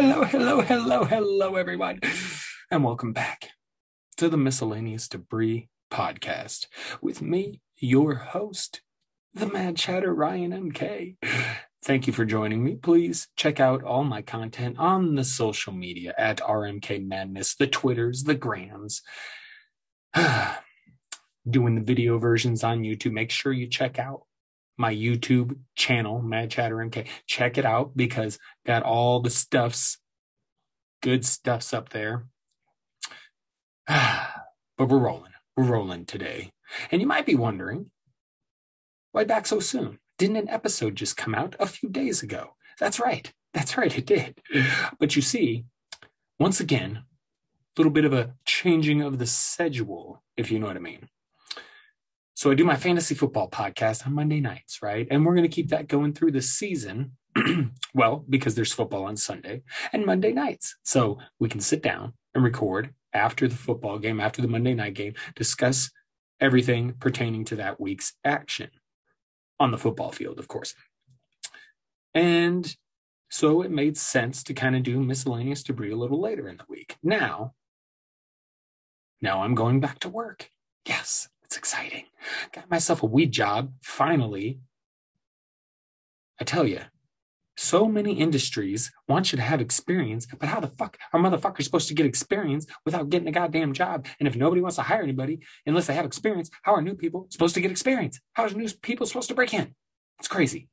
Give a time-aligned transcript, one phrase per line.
[0.00, 1.98] Hello, hello, hello, hello, everyone,
[2.70, 3.48] and welcome back
[4.16, 6.68] to the Miscellaneous Debris podcast
[7.02, 8.82] with me, your host,
[9.34, 11.16] the Mad Chatter Ryan MK.
[11.82, 12.76] Thank you for joining me.
[12.76, 18.22] Please check out all my content on the social media at RMK Madness, the Twitters,
[18.22, 19.02] the Grams.
[21.50, 23.10] Doing the video versions on YouTube.
[23.10, 24.28] Make sure you check out
[24.78, 27.06] my YouTube channel, Mad Chatter MK.
[27.26, 28.38] Check it out because
[28.68, 29.96] got all the stuffs,
[31.02, 32.26] good stuffs up there.
[33.88, 34.28] but
[34.78, 35.32] we're rolling.
[35.56, 36.52] We're rolling today.
[36.92, 37.90] And you might be wondering,
[39.12, 39.98] why back so soon?
[40.18, 42.56] Didn't an episode just come out a few days ago?
[42.78, 43.32] That's right.
[43.54, 44.38] That's right, it did.
[45.00, 45.64] But you see,
[46.38, 50.76] once again, a little bit of a changing of the schedule, if you know what
[50.76, 51.08] I mean.
[52.34, 55.08] So I do my fantasy football podcast on Monday nights, right?
[55.10, 57.12] And we're going to keep that going through the season.
[57.94, 60.76] well, because there's football on Sunday and Monday nights.
[60.82, 64.94] So we can sit down and record after the football game, after the Monday night
[64.94, 65.90] game, discuss
[66.40, 68.70] everything pertaining to that week's action
[69.58, 70.74] on the football field, of course.
[72.14, 72.76] And
[73.30, 76.64] so it made sense to kind of do miscellaneous debris a little later in the
[76.68, 76.96] week.
[77.02, 77.54] Now,
[79.20, 80.50] now I'm going back to work.
[80.86, 82.04] Yes, it's exciting.
[82.52, 84.60] Got myself a weed job, finally.
[86.40, 86.80] I tell you,
[87.58, 91.88] so many industries want you to have experience, but how the fuck are motherfuckers supposed
[91.88, 94.06] to get experience without getting a goddamn job?
[94.20, 97.26] And if nobody wants to hire anybody unless they have experience, how are new people
[97.30, 98.20] supposed to get experience?
[98.34, 99.74] How are new people supposed to break in?
[100.20, 100.68] It's crazy.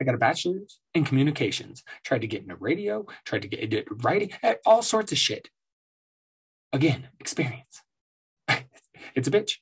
[0.00, 3.84] I got a bachelor's in communications, tried to get into radio, tried to get into
[4.02, 5.50] writing, eh, all sorts of shit.
[6.72, 7.82] Again, experience.
[9.14, 9.56] It's a bitch.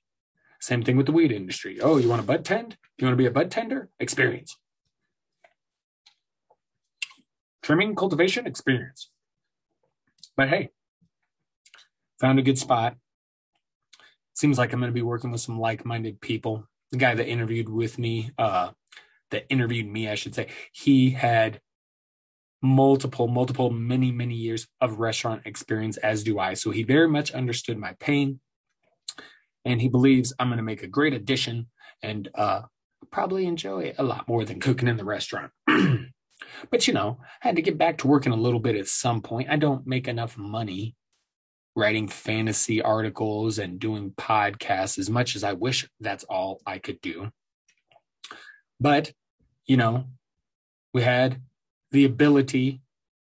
[0.60, 1.80] Same thing with the weed industry.
[1.80, 2.76] Oh, you want a bud tend?
[2.98, 3.88] You want to be a bud tender?
[3.98, 4.59] Experience.
[7.70, 9.10] Trimming, cultivation, experience.
[10.36, 10.70] But hey,
[12.20, 12.97] found a good spot.
[14.34, 16.66] Seems like I'm going to be working with some like-minded people.
[16.91, 18.70] The guy that interviewed with me, uh,
[19.30, 21.60] that interviewed me, I should say, he had
[22.60, 26.54] multiple, multiple, many, many years of restaurant experience, as do I.
[26.54, 28.41] So he very much understood my pain
[29.64, 31.69] and he believes I'm going to make a great addition
[32.03, 32.62] and uh,
[33.12, 35.53] probably enjoy it a lot more than cooking in the restaurant.
[36.71, 39.22] but you know, I had to get back to working a little bit at some
[39.22, 39.50] point.
[39.50, 40.97] I don't make enough money
[41.76, 47.00] writing fantasy articles and doing podcasts as much as I wish that's all I could
[47.00, 47.31] do.
[48.81, 49.12] But,
[49.66, 50.06] you know,
[50.93, 51.41] we had
[51.93, 52.82] the ability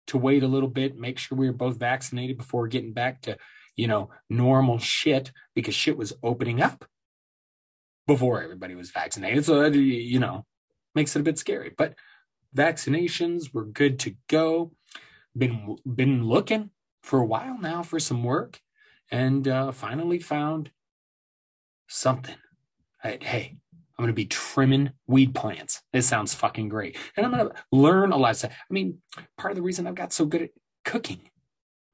[0.08, 3.38] to wait a little bit, make sure we were both vaccinated before getting back to
[3.76, 6.86] you know, normal shit because shit was opening up
[8.08, 9.46] before everybody was vaccinated.
[9.46, 10.46] So, that, you know,
[10.94, 11.72] makes it a bit scary.
[11.76, 11.96] But
[12.56, 14.72] vaccinations were good to go.
[15.38, 18.60] Been been looking for a while now for some work,
[19.10, 20.72] and uh, finally found
[21.88, 22.36] something.
[23.04, 23.58] I, hey,
[23.98, 25.82] I'm to be trimming weed plants.
[25.94, 28.52] This sounds fucking great, and I'm to learn a lot of stuff.
[28.52, 28.98] I mean,
[29.38, 30.50] part of the reason I've got so good at
[30.84, 31.30] cooking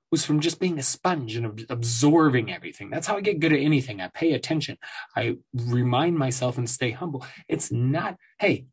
[0.10, 2.90] was from just being a sponge and absorbing everything.
[2.90, 4.00] That's how I get good at anything.
[4.00, 4.78] I pay attention.
[5.16, 7.26] I remind myself and stay humble.
[7.48, 8.68] It's not, hey,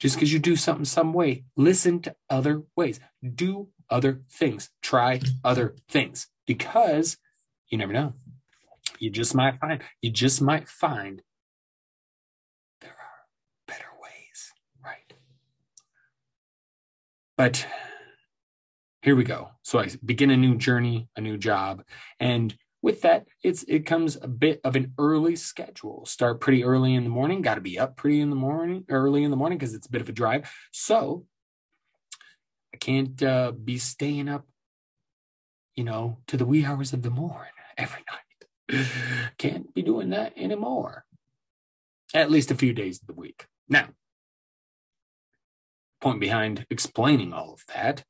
[0.00, 2.98] just because you do something some way, listen to other ways.
[3.22, 4.70] Do other things.
[4.82, 7.18] Try other things because
[7.68, 8.14] you never know.
[8.98, 11.22] You just might find, you just might find
[12.80, 13.26] there are
[13.68, 14.52] better ways,
[14.82, 15.12] right?
[17.36, 17.66] But
[19.02, 19.50] here we go.
[19.62, 21.84] So I begin a new journey, a new job.
[22.18, 26.06] And with that, it's it comes a bit of an early schedule.
[26.06, 29.22] Start pretty early in the morning, got to be up pretty in the morning, early
[29.22, 30.50] in the morning because it's a bit of a drive.
[30.72, 31.26] So
[32.72, 34.46] I can't uh, be staying up,
[35.74, 38.88] you know, to the wee hours of the morning every night.
[39.38, 41.04] can't be doing that anymore.
[42.14, 43.46] At least a few days of the week.
[43.68, 43.88] Now,
[46.00, 48.04] point behind explaining all of that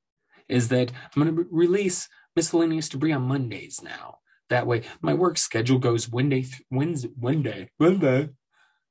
[0.49, 4.19] is that I'm going to release miscellaneous debris on Mondays now.
[4.50, 8.31] That way, my work schedule goes Wednesday, Wednesday, Wednesday, Wednesday.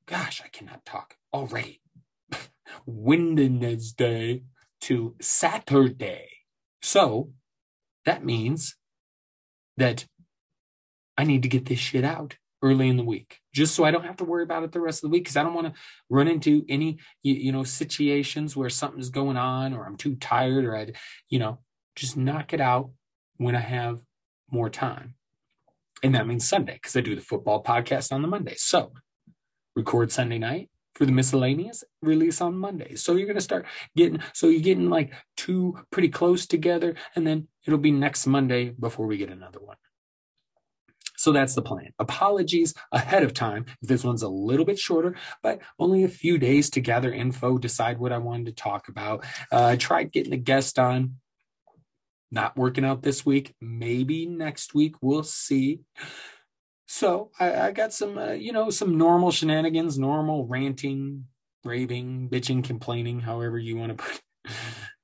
[0.05, 1.81] Gosh, I cannot talk already.
[2.85, 4.43] Wednesday
[4.81, 6.29] to Saturday.
[6.81, 7.33] So
[8.05, 8.75] that means
[9.75, 10.05] that
[11.17, 14.05] I need to get this shit out early in the week, just so I don't
[14.05, 15.23] have to worry about it the rest of the week.
[15.23, 19.35] Because I don't want to run into any, you, you, know, situations where something's going
[19.35, 20.93] on, or I'm too tired, or I,
[21.29, 21.59] you know,
[21.95, 22.91] just knock it out
[23.35, 23.99] when I have
[24.49, 25.15] more time.
[26.03, 28.55] And that means Sunday because I do the football podcast on the Monday.
[28.57, 28.93] So
[29.75, 30.69] record Sunday night,
[30.99, 32.95] for the miscellaneous release on Monday.
[32.95, 33.65] So you're going to start
[33.95, 38.71] getting, so you're getting like two pretty close together, and then it'll be next Monday
[38.71, 39.77] before we get another one.
[41.15, 41.91] So that's the plan.
[41.99, 46.37] Apologies ahead of time if this one's a little bit shorter, but only a few
[46.37, 49.25] days to gather info, decide what I wanted to talk about.
[49.51, 51.15] Uh, I tried getting a guest on.
[52.31, 53.55] Not working out this week.
[53.59, 54.95] Maybe next week.
[55.01, 55.81] We'll see.
[56.87, 61.25] So I, I got some, uh, you know, some normal shenanigans, normal ranting,
[61.63, 64.51] raving, bitching, complaining, however you want to put it.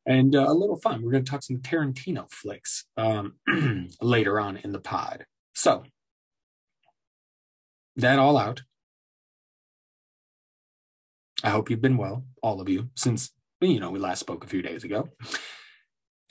[0.08, 1.02] And uh, a little fun.
[1.02, 3.36] We're going to talk some Tarantino flicks um,
[4.02, 5.26] later on in the pod.
[5.56, 5.84] So,
[7.96, 8.62] that all out.
[11.44, 13.32] I hope you've been well, all of you, since
[13.62, 15.10] you know we last spoke a few days ago.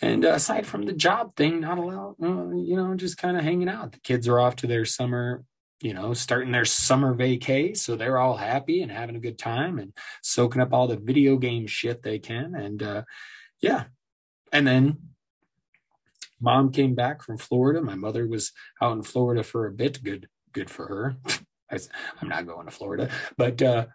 [0.04, 3.70] And aside from the job thing, not allowed, uh, you know, just kind of hanging
[3.70, 3.92] out.
[3.92, 5.44] The kids are off to their summer,
[5.80, 7.74] you know, starting their summer vacay.
[7.74, 11.38] So they're all happy and having a good time and soaking up all the video
[11.38, 12.54] game shit they can.
[12.54, 13.02] And uh,
[13.62, 13.84] yeah.
[14.52, 14.98] And then
[16.38, 17.80] mom came back from Florida.
[17.80, 18.52] My mother was
[18.82, 20.04] out in Florida for a bit.
[20.04, 21.16] Good, good for her.
[21.70, 21.78] I,
[22.20, 23.08] am not going to Florida,
[23.38, 23.86] but uh,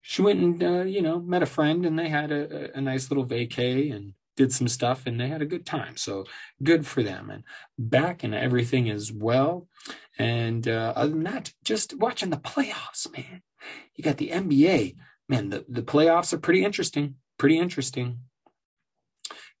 [0.00, 3.10] she went and uh, you know met a friend and they had a, a nice
[3.10, 5.96] little vacay and did some stuff and they had a good time.
[5.96, 6.24] So
[6.62, 7.30] good for them.
[7.30, 7.44] And
[7.78, 9.68] back and everything as well.
[10.18, 13.42] And uh, other than that, just watching the playoffs, man.
[13.94, 14.96] You got the NBA,
[15.28, 15.50] man.
[15.50, 17.16] The the playoffs are pretty interesting.
[17.38, 18.20] Pretty interesting.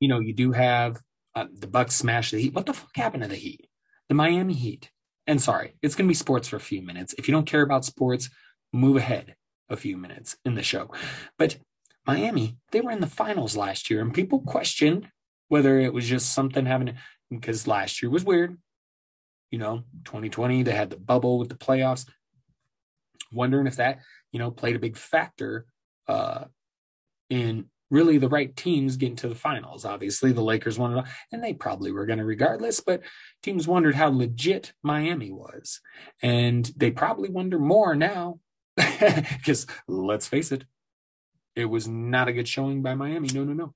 [0.00, 1.00] You know, you do have
[1.34, 2.54] uh, the Bucks smash the Heat.
[2.54, 3.68] What the fuck happened to the Heat?
[4.08, 4.90] The Miami Heat.
[5.26, 7.14] And sorry, it's going to be sports for a few minutes.
[7.16, 8.28] If you don't care about sports,
[8.72, 9.36] move ahead
[9.68, 10.90] a few minutes in the show.
[11.38, 11.58] But
[12.06, 15.08] Miami, they were in the finals last year, and people questioned
[15.48, 16.96] whether it was just something happening
[17.30, 18.58] because last year was weird.
[19.50, 22.06] You know, 2020, they had the bubble with the playoffs.
[23.30, 24.00] Wondering if that,
[24.32, 25.66] you know, played a big factor
[26.08, 26.44] uh,
[27.28, 29.84] in really the right teams getting to the finals.
[29.84, 33.02] Obviously, the Lakers wanted, and they probably were going to regardless, but
[33.42, 35.80] teams wondered how legit Miami was.
[36.22, 38.40] And they probably wonder more now
[38.76, 40.64] because let's face it,
[41.54, 43.28] it was not a good showing by Miami.
[43.32, 43.74] No, no, no.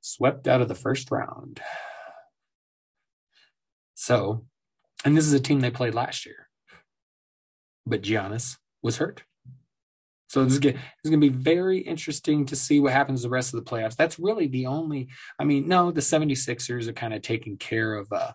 [0.00, 1.60] Swept out of the first round.
[3.94, 4.46] So,
[5.04, 6.48] and this is a team they played last year,
[7.86, 9.22] but Giannis was hurt.
[10.28, 13.64] So this is, going to be very interesting to see what happens the rest of
[13.64, 13.96] the playoffs.
[13.96, 15.08] That's really the only,
[15.40, 18.32] I mean, no, the 76ers are kind of taking care of uh,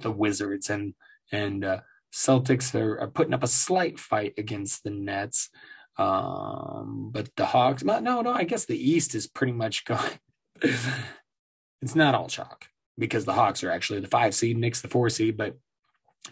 [0.00, 0.94] the Wizards and,
[1.30, 1.80] and uh,
[2.10, 5.50] Celtics are, are putting up a slight fight against the Nets.
[5.98, 10.18] Um, but the Hawks, no, no, I guess the East is pretty much going.
[10.62, 12.66] it's not all chalk
[12.98, 15.56] because the Hawks are actually the five seed, Knicks the four seed, but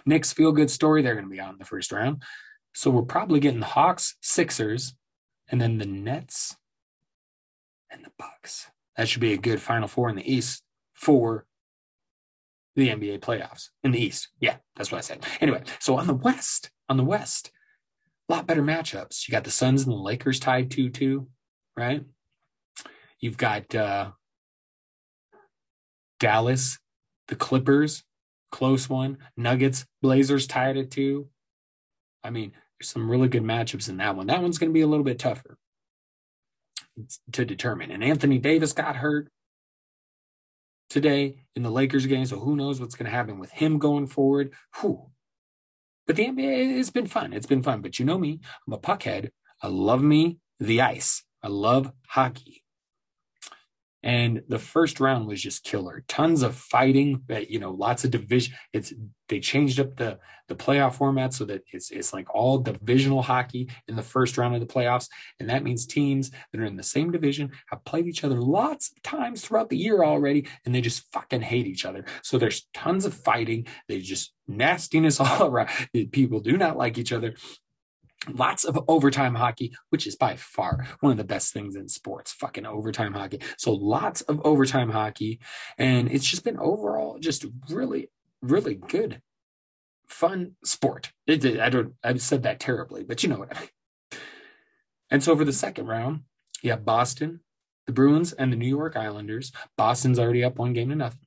[0.07, 1.03] Knicks feel good story.
[1.03, 2.23] They're going to be out in the first round.
[2.75, 4.95] So we're probably getting the Hawks, Sixers,
[5.49, 6.57] and then the Nets
[7.91, 8.69] and the Bucks.
[8.97, 11.47] That should be a good final four in the East for
[12.77, 14.29] the NBA playoffs in the East.
[14.41, 15.25] Yeah, that's what I said.
[15.41, 17.51] Anyway, so on the West, on the West,
[18.29, 19.29] a lot better matchups.
[19.29, 21.27] You got the Suns and the Lakers tied 2 2,
[21.77, 22.05] right?
[23.21, 24.13] You've got uh,
[26.21, 26.79] Dallas,
[27.29, 28.05] the Clippers,
[28.51, 29.19] close one.
[29.37, 31.29] Nuggets, Blazers tied at 2.
[32.23, 34.27] I mean, there's some really good matchups in that one.
[34.27, 35.59] That one's going to be a little bit tougher
[37.33, 37.91] to determine.
[37.91, 39.29] And Anthony Davis got hurt
[40.89, 44.07] today in the Lakers game, so who knows what's going to happen with him going
[44.07, 44.53] forward.
[44.81, 45.11] Whew.
[46.07, 47.33] But the NBA has been fun.
[47.33, 47.81] It's been fun.
[47.81, 49.31] But you know me, I'm a puckhead.
[49.63, 51.25] I love me the ice.
[51.43, 52.64] I love hockey.
[54.05, 56.05] And the first round was just killer.
[56.09, 58.55] Tons of fighting, you know, lots of division.
[58.75, 58.93] It's
[59.31, 63.71] they changed up the the playoff format so that it's it's like all divisional hockey
[63.89, 65.09] in the first round of the playoffs,
[65.41, 68.93] and that means teams that are in the same division have played each other lots
[68.95, 72.05] of times throughout the year already, and they just fucking hate each other.
[72.23, 73.67] So there's tons of fighting.
[73.89, 75.71] They just nastiness all around.
[76.13, 77.35] People do not like each other
[78.29, 82.33] lots of overtime hockey, which is by far one of the best things in sports,
[82.33, 83.41] fucking overtime hockey.
[83.59, 85.41] So lots of overtime hockey.
[85.79, 88.11] And it's just been overall just really,
[88.43, 89.21] really good,
[90.07, 91.13] fun sport.
[91.27, 93.69] It, I don't, I've said that terribly, but you know what I mean.
[95.11, 96.23] And so for the second round,
[96.63, 97.41] you have Boston,
[97.87, 99.53] the Bruins, and the New York Islanders.
[99.77, 101.24] Boston's already up one game to nothing.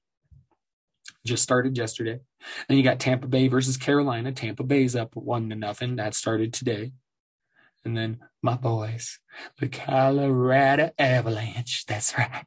[1.28, 2.20] Just started yesterday.
[2.68, 4.32] Then you got Tampa Bay versus Carolina.
[4.32, 5.98] Tampa Bay's up one to nothing.
[5.98, 6.94] That started today.
[7.84, 9.20] And then my boys,
[9.60, 11.86] the Colorado Avalanche.
[11.86, 12.46] That's right.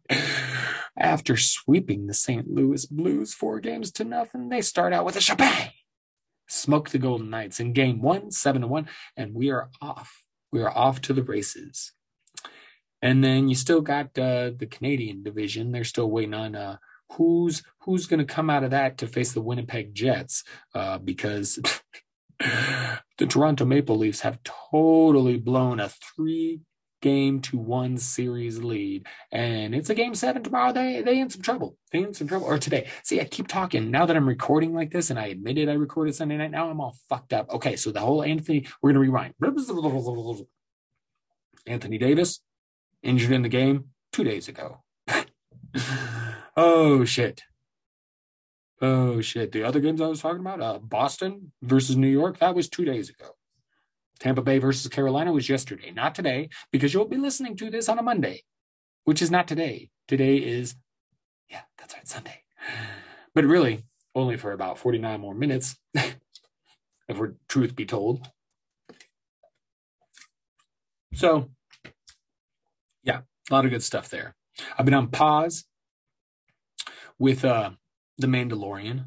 [0.98, 2.50] After sweeping the St.
[2.50, 5.72] Louis Blues four games to nothing, they start out with a champagne.
[6.48, 10.24] smoke the Golden Knights in game one, seven to one, and we are off.
[10.52, 11.92] We are off to the races.
[13.02, 15.72] And then you still got uh, the Canadian division.
[15.72, 16.76] They're still waiting on uh,
[17.12, 21.58] who's who's going to come out of that to face the Winnipeg Jets uh, because
[22.38, 26.60] the Toronto Maple Leafs have totally blown a three
[27.00, 29.06] game to one series lead.
[29.32, 30.72] And it's a game seven tomorrow.
[30.72, 31.76] They they in some trouble.
[31.92, 32.46] They in some trouble.
[32.46, 32.88] Or today.
[33.02, 33.90] See, I keep talking.
[33.90, 36.80] Now that I'm recording like this, and I admitted I recorded Sunday night, now I'm
[36.80, 37.50] all fucked up.
[37.50, 39.34] Okay, so the whole Anthony, we're gonna rewind.
[41.66, 42.40] Anthony Davis
[43.02, 44.82] injured in the game two days ago.
[46.56, 47.42] oh shit.
[48.80, 49.52] Oh shit.
[49.52, 52.84] The other games I was talking about, uh, Boston versus New York, that was two
[52.84, 53.36] days ago.
[54.18, 57.98] Tampa Bay versus Carolina was yesterday, not today, because you'll be listening to this on
[57.98, 58.42] a Monday,
[59.04, 59.90] which is not today.
[60.08, 60.76] Today is,
[61.48, 62.42] yeah, that's right, Sunday.
[63.34, 66.18] But really, only for about 49 more minutes, if
[67.16, 68.28] we're truth be told.
[71.14, 71.50] So,
[73.02, 74.34] yeah, a lot of good stuff there.
[74.78, 75.64] I've been on pause
[77.20, 77.70] with uh,
[78.18, 79.04] The Mandalorian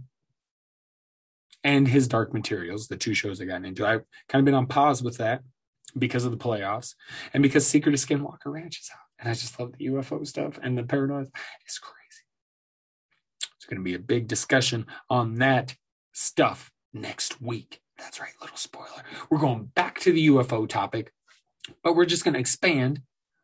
[1.64, 3.86] and his Dark Materials, the two shows I got into.
[3.86, 5.42] I've kind of been on pause with that
[5.98, 6.94] because of the playoffs
[7.34, 9.00] and because Secret of Skinwalker Ranch is out.
[9.20, 11.26] And I just love the UFO stuff and the paranoia.
[11.66, 12.24] It's crazy.
[13.56, 15.76] It's going to be a big discussion on that
[16.14, 17.82] stuff next week.
[17.98, 19.04] That's right, little spoiler.
[19.30, 21.14] We're going back to the UFO topic,
[21.84, 23.02] but we're just going to expand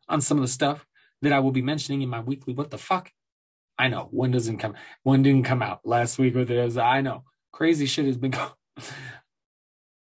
[0.08, 0.86] on some of the stuff
[1.22, 3.10] that I will be mentioning in my weekly What the Fuck.
[3.80, 6.76] I know one doesn't come, one didn't come out last week with it.
[6.76, 8.50] I know crazy shit has been going.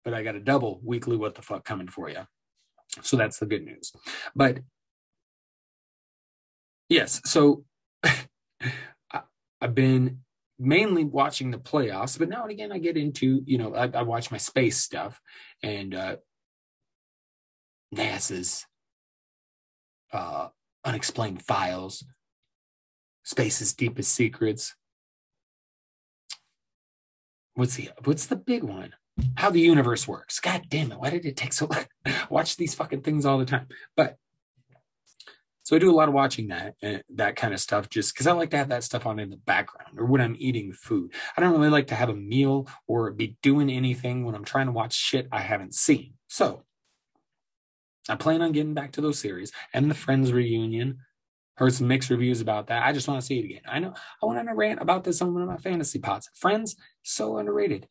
[0.02, 2.26] but I got a double weekly what the fuck coming for you.
[3.02, 3.92] So that's the good news.
[4.34, 4.60] But
[6.88, 7.64] yes, so
[9.60, 10.20] I've been
[10.58, 14.02] mainly watching the playoffs, but now and again I get into, you know, I, I
[14.02, 15.20] watch my space stuff
[15.62, 16.16] and uh
[17.94, 18.64] NASA's
[20.14, 20.48] uh
[20.82, 22.02] unexplained files,
[23.26, 24.74] space's deepest secrets,
[27.54, 28.94] what's the what's the big one?
[29.34, 30.40] How the universe works.
[30.40, 30.98] God damn it!
[30.98, 31.86] Why did it take so long?
[32.30, 33.66] Watch these fucking things all the time.
[33.96, 34.16] But
[35.64, 38.28] so I do a lot of watching that uh, that kind of stuff just because
[38.28, 41.12] I like to have that stuff on in the background or when I'm eating food.
[41.36, 44.66] I don't really like to have a meal or be doing anything when I'm trying
[44.66, 46.14] to watch shit I haven't seen.
[46.28, 46.62] So
[48.08, 50.98] I plan on getting back to those series and the Friends reunion
[51.56, 52.84] heard some mixed reviews about that.
[52.84, 53.62] I just want to see it again.
[53.68, 56.30] I know I went on a rant about this on one of my fantasy pods.
[56.34, 57.88] Friends, so underrated.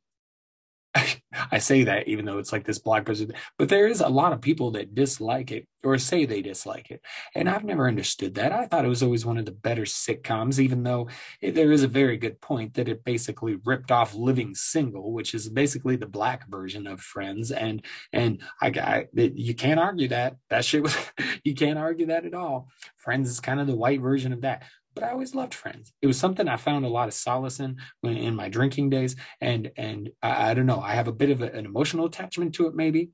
[1.52, 3.26] I say that even though it's like this blog post,
[3.58, 7.02] but there is a lot of people that dislike it or say they dislike it.
[7.36, 8.52] And I've never understood that.
[8.52, 11.10] I thought it was always one of the better sitcoms, even though
[11.42, 15.34] it, there is a very good point that it basically ripped off Living Single, which
[15.34, 17.52] is basically the black version of Friends.
[17.52, 20.38] And, and I you can't argue that.
[20.50, 20.98] That shit was,
[21.44, 22.70] you can't argue that at all.
[22.98, 24.64] Friends is kind of the white version of that
[24.96, 25.94] but I always loved Friends.
[26.02, 29.16] It was something I found a lot of solace in when in my drinking days,
[29.42, 32.56] and and I, I don't know, I have a bit of a, an emotional attachment
[32.56, 33.12] to it, maybe.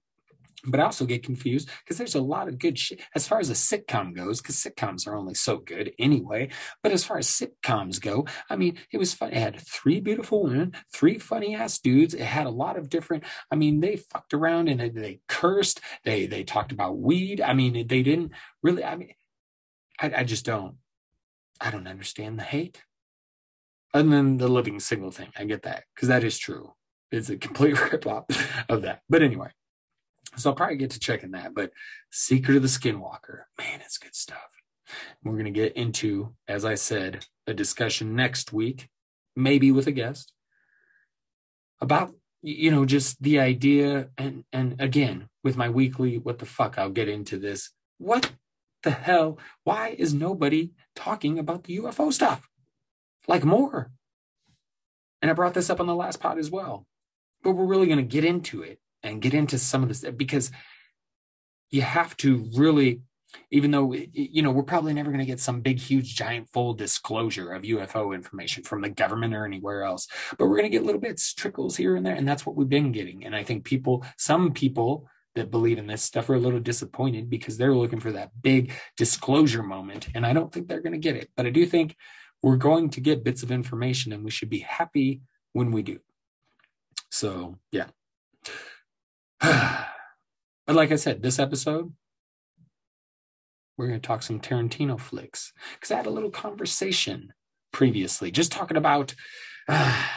[0.64, 3.50] But I also get confused because there's a lot of good shit as far as
[3.50, 6.50] a sitcom goes, because sitcoms are only so good anyway.
[6.84, 9.32] But as far as sitcoms go, I mean, it was fun.
[9.32, 12.14] It had three beautiful women, three funny ass dudes.
[12.14, 13.24] It had a lot of different.
[13.52, 15.82] I mean, they fucked around and they cursed.
[16.06, 17.42] They they talked about weed.
[17.42, 18.84] I mean, they didn't really.
[18.84, 19.14] I mean,
[20.00, 20.76] I, I just don't.
[21.62, 22.84] I don't understand the hate.
[23.94, 26.74] Other than the living single thing, I get that because that is true.
[27.12, 28.26] It's a complete rip off
[28.68, 29.02] of that.
[29.08, 29.50] But anyway,
[30.38, 31.54] so I'll probably get to checking that.
[31.54, 31.72] But
[32.10, 34.50] Secret of the Skinwalker, man, it's good stuff.
[35.24, 38.90] We're going to get into, as I said, a discussion next week,
[39.36, 40.34] maybe with a guest,
[41.80, 46.78] about you know just the idea and and again with my weekly what the fuck
[46.78, 47.72] I'll get into this.
[47.98, 48.32] What
[48.84, 49.38] the hell?
[49.64, 52.50] Why is nobody talking about the UFO stuff?
[53.28, 53.92] Like more.
[55.22, 56.86] And I brought this up on the last pod as well.
[57.44, 60.52] But we're really going to get into it and get into some of this because
[61.70, 63.02] you have to really,
[63.50, 66.74] even though, you know, we're probably never going to get some big, huge, giant, full
[66.74, 70.08] disclosure of UFO information from the government or anywhere else,
[70.38, 72.16] but we're going to get little bits, trickles here and there.
[72.16, 73.26] And that's what we've been getting.
[73.26, 77.30] And I think people, some people, that believe in this stuff are a little disappointed
[77.30, 80.10] because they're looking for that big disclosure moment.
[80.14, 81.30] And I don't think they're going to get it.
[81.36, 81.96] But I do think
[82.42, 85.22] we're going to get bits of information and we should be happy
[85.54, 86.00] when we do.
[87.10, 87.88] So, yeah.
[89.42, 91.94] but like I said, this episode,
[93.78, 97.34] we're going to talk some Tarantino flicks because I had a little conversation
[97.72, 99.16] previously just talking about.
[99.68, 100.06] Uh,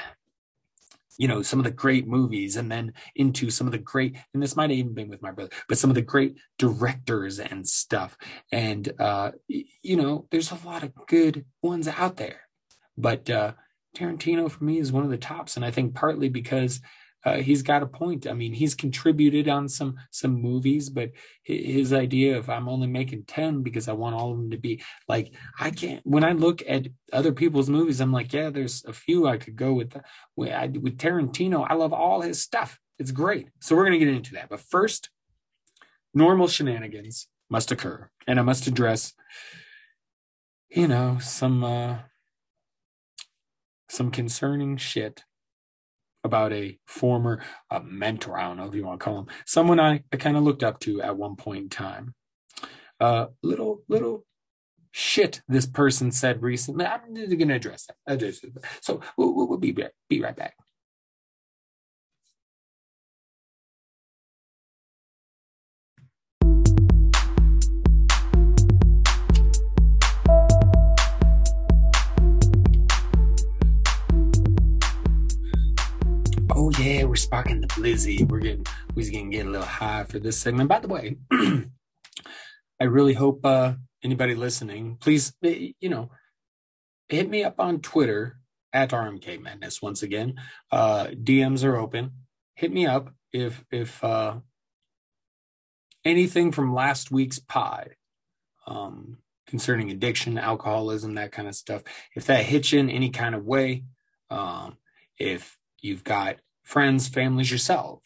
[1.18, 4.42] you know some of the great movies and then into some of the great and
[4.42, 7.66] this might have even been with my brother but some of the great directors and
[7.66, 8.16] stuff.
[8.52, 12.40] And uh you know there's a lot of good ones out there.
[12.97, 13.52] But uh
[13.97, 15.56] tarantino for me is one of the tops.
[15.56, 16.80] And i think partly because
[17.25, 18.26] uh, he's got a point.
[18.26, 21.12] I mean, he's contributed on some some movies, but
[21.43, 24.83] his idea of I'm only making ten because I want all of them to be
[25.09, 26.00] like I can't.
[26.04, 29.57] When I look at other people's movies, I'm like, yeah, there's a few I could
[29.57, 29.97] go with.
[30.37, 32.78] With, with Tarantino, I love all his stuff.
[32.99, 33.49] It's great.
[33.61, 35.11] So we're gonna get into that, but first,
[36.12, 39.14] normal shenanigans must occur, and I must address,
[40.69, 41.99] you know, some uh
[43.88, 45.25] some concerning shit
[46.25, 48.38] about a former uh, mentor.
[48.38, 50.64] I don't know if you want to call him someone I, I kind of looked
[50.64, 52.14] up to at one point in time.
[52.99, 54.25] Uh, little little
[54.90, 56.87] shit this person said recently.
[56.87, 58.57] I'm going to address that.
[58.81, 59.76] So we'll, we'll be
[60.09, 60.54] be right back.
[76.85, 78.29] Yeah, we're sparking the blizzy.
[78.29, 80.69] We're getting we're gonna get a little high for this segment.
[80.69, 86.11] By the way, I really hope uh, anybody listening, please, eh, you know,
[87.09, 88.38] hit me up on Twitter
[88.70, 89.81] at RMK Madness.
[89.81, 90.35] Once again,
[90.70, 92.11] uh, DMs are open.
[92.55, 94.37] Hit me up if if uh,
[96.05, 97.94] anything from last week's pod
[98.66, 101.83] um, concerning addiction, alcoholism, that kind of stuff.
[102.14, 103.85] If that hits you in any kind of way,
[104.29, 104.77] um,
[105.18, 108.03] if you've got friends, families, yourself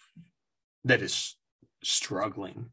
[0.85, 1.37] that is
[1.83, 2.71] struggling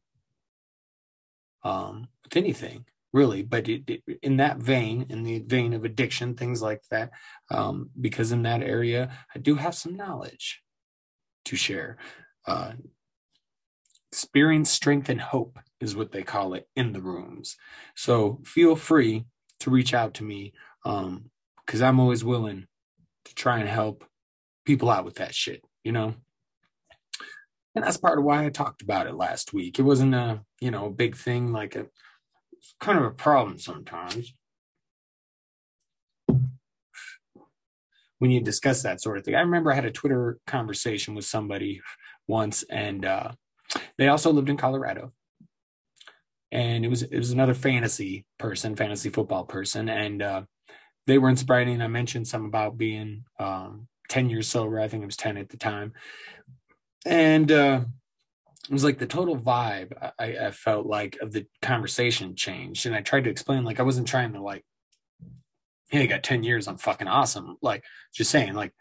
[1.63, 3.43] um, with anything really.
[3.43, 7.11] But it, it, in that vein in the vein of addiction things like that
[7.49, 10.61] um, because in that area i do have some knowledge
[11.45, 11.97] to share.
[12.45, 12.73] Uh,
[14.11, 17.57] experience strength and hope is what they call it in the rooms.
[17.95, 19.25] So feel free
[19.59, 22.67] to reach out to me because um, i'm always willing
[23.23, 24.05] to try and help
[24.65, 26.15] people out with that shit you know?
[27.75, 29.79] And that's part of why I talked about it last week.
[29.79, 31.85] It wasn't a, you know, big thing, like a
[32.79, 34.33] kind of a problem sometimes
[38.19, 39.35] when you discuss that sort of thing.
[39.35, 41.81] I remember I had a Twitter conversation with somebody
[42.27, 43.31] once, and uh,
[43.97, 45.11] they also lived in Colorado.
[46.51, 50.43] And it was it was another fantasy person, fantasy football person, and uh,
[51.07, 51.73] they were in sobriety.
[51.73, 54.79] And I mentioned some about being um, 10 years sober.
[54.79, 55.93] I think it was 10 at the time.
[57.05, 57.81] And uh,
[58.67, 62.85] it was like the total vibe I, I felt like of the conversation changed.
[62.85, 64.65] And I tried to explain, like, I wasn't trying to, like,
[65.89, 66.67] hey, I got 10 years.
[66.67, 67.57] I'm fucking awesome.
[67.61, 68.73] Like, just saying, like,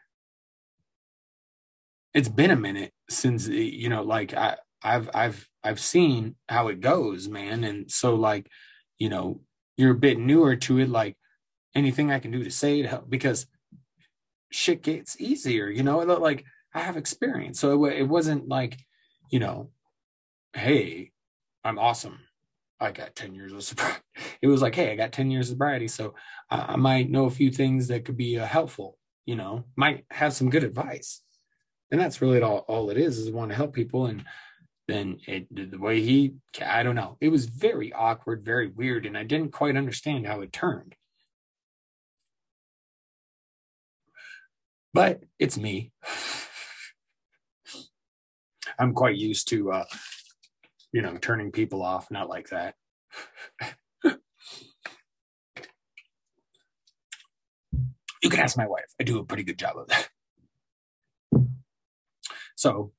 [2.15, 6.81] it's been a minute since, you know, like, I, I've, I've, I've seen how it
[6.81, 7.65] goes, man.
[7.65, 8.49] And so, like,
[8.99, 9.41] you know,
[9.77, 10.89] you're a bit newer to it.
[10.89, 11.17] Like,
[11.75, 13.47] anything I can do to say to help because
[14.55, 17.59] shit gets easier, you know, like I have experience.
[17.59, 18.79] So it, it wasn't like,
[19.31, 19.71] you know,
[20.53, 21.11] hey,
[21.64, 22.21] I'm awesome.
[22.81, 24.01] I got 10 years of sobriety.
[24.40, 25.88] It was like, hey, I got 10 years of sobriety.
[25.88, 26.14] So
[26.51, 30.05] I, I might know a few things that could be uh, helpful, you know, might
[30.11, 31.23] have some good advice.
[31.90, 34.07] And that's really all, all it is, is want to help people.
[34.07, 34.25] And
[34.87, 39.07] then it, the way he, I don't know, it was very awkward, very weird.
[39.07, 40.95] And I didn't quite understand how it turned.
[44.95, 45.93] But it's me.
[48.79, 49.85] I'm quite used to, uh,
[50.93, 52.77] you know, turning people off, not like that.
[58.23, 58.95] you can ask my wife.
[58.99, 60.09] I do a pretty good job of that.
[62.57, 62.93] So,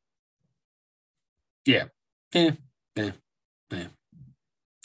[1.66, 1.86] yeah,
[2.34, 2.52] yeah,
[2.96, 3.12] yeah,
[3.72, 3.88] yeah.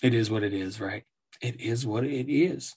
[0.03, 1.05] It is what it is, right?
[1.43, 2.77] It is what it is.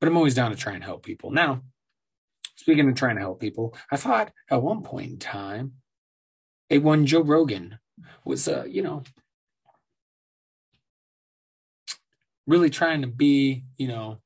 [0.00, 1.30] But I'm always down to try and help people.
[1.32, 1.62] Now,
[2.58, 5.74] speaking of trying to help people, I thought at one point in time,
[6.70, 7.78] a one Joe Rogan
[8.24, 9.04] was, uh, you know,
[12.48, 14.18] really trying to be, you know,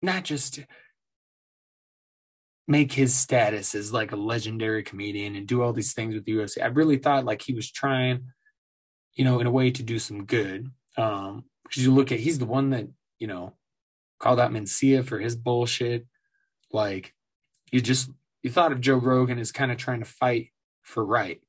[0.00, 0.60] not just
[2.66, 6.32] make his status as like a legendary comedian and do all these things with the
[6.32, 6.62] UFC.
[6.62, 8.24] I really thought like he was trying,
[9.14, 10.70] you know, in a way to do some good.
[10.96, 13.52] Um, because you look at he's the one that, you know,
[14.18, 16.06] called out Mencia for his bullshit.
[16.72, 17.14] Like
[17.70, 18.10] you just
[18.42, 20.50] you thought of Joe Rogan as kind of trying to fight
[20.82, 21.40] for right.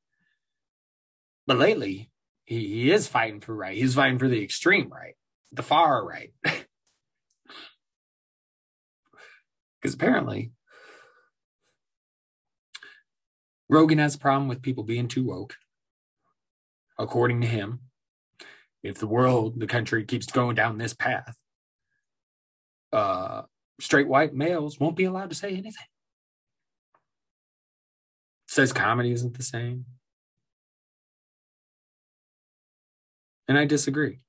[1.45, 2.09] But lately,
[2.45, 3.77] he, he is fighting for right.
[3.77, 5.15] He's fighting for the extreme right,
[5.51, 6.33] the far right.
[9.79, 10.51] Because apparently,
[13.69, 15.55] Rogan has a problem with people being too woke.
[16.97, 17.81] According to him,
[18.81, 21.37] if the world, the country keeps going down this path,
[22.91, 23.43] uh,
[23.79, 25.85] straight white males won't be allowed to say anything.
[28.47, 29.85] Says comedy isn't the same.
[33.47, 34.19] And I disagree.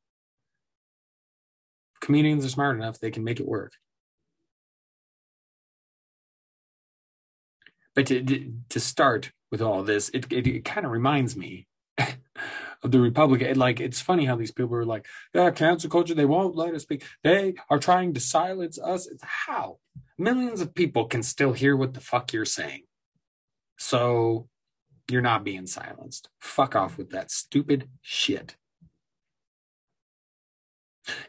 [2.01, 3.73] Comedians are smart enough, they can make it work.
[7.95, 11.67] But to, to start with all this, it, it, it kind of reminds me
[12.83, 13.59] of the Republican.
[13.59, 16.83] Like, it's funny how these people are like, yeah, cancel culture, they won't let us
[16.83, 17.05] speak.
[17.23, 19.07] They are trying to silence us.
[19.07, 19.79] It's how?
[20.17, 22.83] Millions of people can still hear what the fuck you're saying.
[23.77, 24.49] So
[25.11, 26.29] you're not being silenced.
[26.39, 28.57] Fuck off with that stupid shit.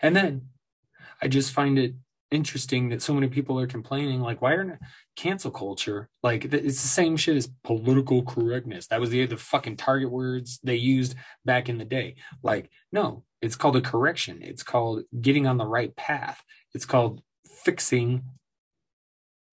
[0.01, 0.49] And then
[1.21, 1.93] I just find it
[2.31, 4.79] interesting that so many people are complaining like why aren't
[5.15, 8.87] cancel culture like it's the same shit as political correctness.
[8.87, 12.15] That was the the fucking target words they used back in the day.
[12.43, 14.39] Like no it's called a correction.
[14.41, 16.43] It's called getting on the right path.
[16.73, 17.21] It's called
[17.63, 18.23] fixing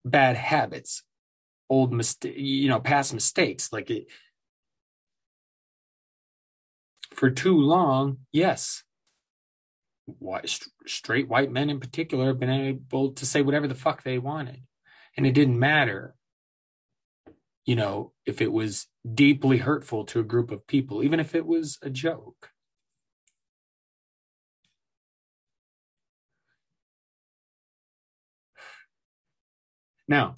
[0.05, 1.03] bad habits
[1.69, 3.73] old mistake you know past mistakes.
[3.73, 4.07] Like it
[7.13, 8.83] for too long yes
[10.07, 14.17] white, straight white men in particular have been able to say whatever the fuck they
[14.17, 14.63] wanted.
[15.15, 16.15] And it didn't matter,
[17.65, 21.45] you know, if it was deeply hurtful to a group of people, even if it
[21.45, 22.49] was a joke.
[30.07, 30.35] Now,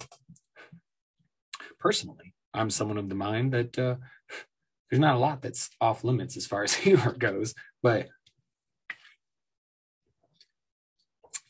[1.78, 3.96] personally, I'm someone of the mind that uh,
[4.90, 8.08] there's not a lot that's off limits as far as humor goes, but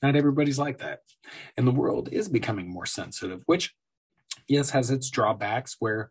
[0.03, 1.01] Not everybody's like that.
[1.57, 3.75] And the world is becoming more sensitive, which,
[4.49, 6.11] yes, has its drawbacks where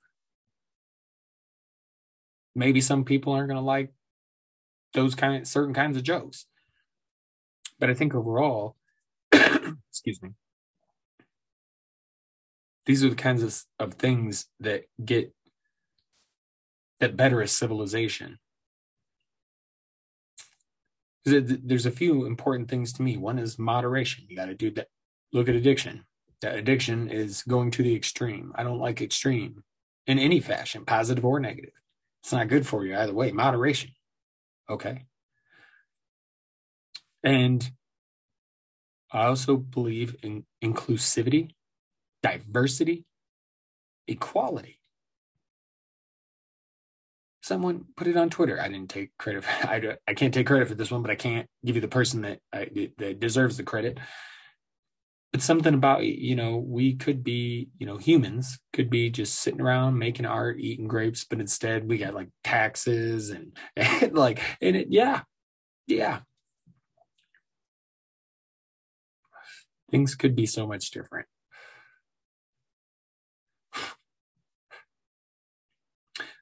[2.56, 3.92] maybe some people aren't going to like
[4.94, 6.46] those kind of certain kinds of jokes.
[7.80, 8.76] But I think overall,
[9.32, 10.32] excuse me,
[12.86, 15.34] these are the kinds of, of things that get
[17.00, 18.40] that better a civilization
[21.26, 23.18] there's a few important things to me.
[23.18, 24.26] One is moderation.
[24.28, 24.88] You got to do that.
[25.34, 26.06] Look at addiction.
[26.42, 28.54] That addiction is going to the extreme.
[28.56, 29.64] I don't like extreme
[30.08, 31.74] in any fashion, positive or negative.
[32.24, 33.32] It's not good for you either way.
[33.32, 33.92] Moderation.
[34.70, 35.06] Okay.
[37.24, 37.70] And
[39.12, 41.52] I also believe in inclusivity,
[42.24, 43.06] diversity,
[44.08, 44.79] equality
[47.50, 48.62] someone put it on Twitter.
[48.62, 49.44] I didn't take credit.
[49.44, 51.90] For, I I can't take credit for this one, but I can't give you the
[51.90, 54.00] person that I, that deserves the credit.
[55.34, 59.62] But something about you know we could be you know humans could be just sitting
[59.62, 64.76] around making art, eating grapes, but instead we got like taxes and, and like and
[64.78, 65.22] it yeah
[65.88, 66.20] yeah
[69.92, 71.28] things could be so much different.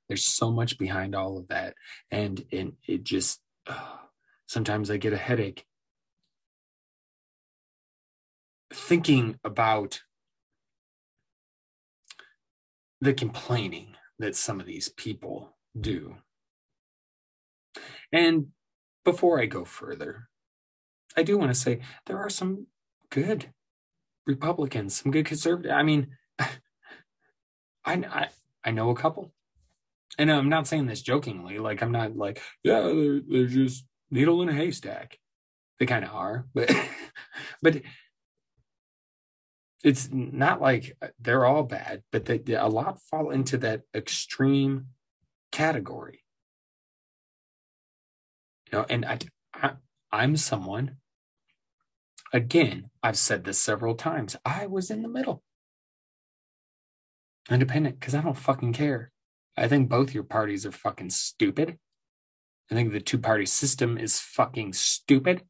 [0.08, 1.76] There's so much behind all of that.
[2.12, 3.98] And and it just uh,
[4.48, 5.65] sometimes i get a headache
[8.74, 10.02] thinking about
[13.02, 16.15] the complaining that some of these people do.
[18.12, 18.48] And
[19.08, 20.28] before i go further
[21.15, 22.67] i do want to say there are some
[23.10, 23.54] good
[24.26, 26.08] republicans some good conservative i mean
[26.39, 26.54] I,
[27.86, 28.28] I
[28.65, 29.32] i know a couple
[30.18, 31.60] and I'm not saying this jokingly.
[31.60, 35.20] Like I'm not like, yeah, they're, they're just needle in a haystack.
[35.80, 36.72] They kind of are, but
[37.62, 37.82] but
[39.84, 44.88] it's not like they're all bad, but they, a lot fall into that extreme
[45.52, 46.24] category.
[48.72, 49.20] You know, and I,
[49.54, 49.72] I
[50.12, 50.98] I'm someone.
[52.34, 54.36] Again, I've said this several times.
[54.44, 55.44] I was in the middle,
[57.50, 59.12] independent, because I don't fucking care.
[59.58, 61.80] I think both your parties are fucking stupid.
[62.72, 65.43] I think the two party system is fucking stupid.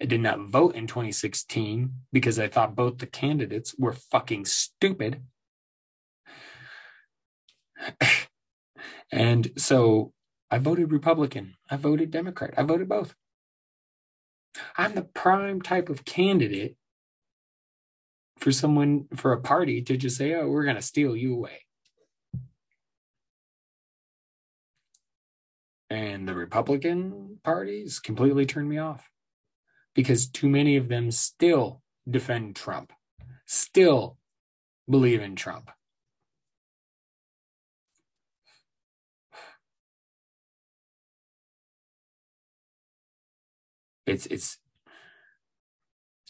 [0.00, 5.22] I did not vote in 2016 because I thought both the candidates were fucking stupid.
[9.12, 10.12] and so
[10.50, 11.56] I voted Republican.
[11.68, 12.54] I voted Democrat.
[12.56, 13.14] I voted both.
[14.76, 16.76] I'm the prime type of candidate
[18.38, 21.62] for someone, for a party to just say, oh, we're going to steal you away.
[25.90, 29.10] And the Republican parties completely turned me off
[29.94, 32.92] because too many of them still defend Trump,
[33.46, 34.18] still
[34.88, 35.70] believe in Trump.
[44.06, 44.58] It's it's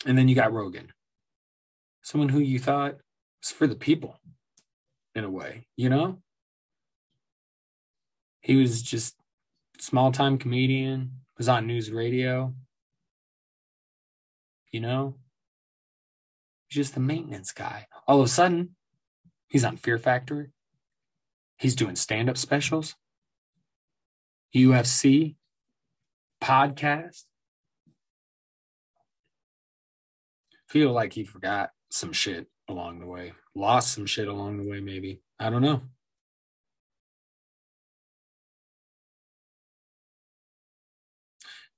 [0.07, 0.93] and then you got Rogan.
[2.03, 2.97] Someone who you thought
[3.43, 4.21] was for the people
[5.15, 6.23] in a way, you know?
[8.41, 9.18] He was just
[9.79, 12.55] small time comedian, was on news radio.
[14.73, 15.15] You know?
[16.69, 17.87] just the maintenance guy.
[18.07, 18.77] All of a sudden,
[19.49, 20.51] he's on Fear Factor.
[21.57, 22.95] He's doing stand up specials,
[24.55, 25.37] UFC,
[26.43, 27.25] podcast.
[30.69, 34.81] Feel like he forgot some shit along the way, lost some shit along the way,
[34.81, 35.23] maybe.
[35.41, 35.83] I don't know.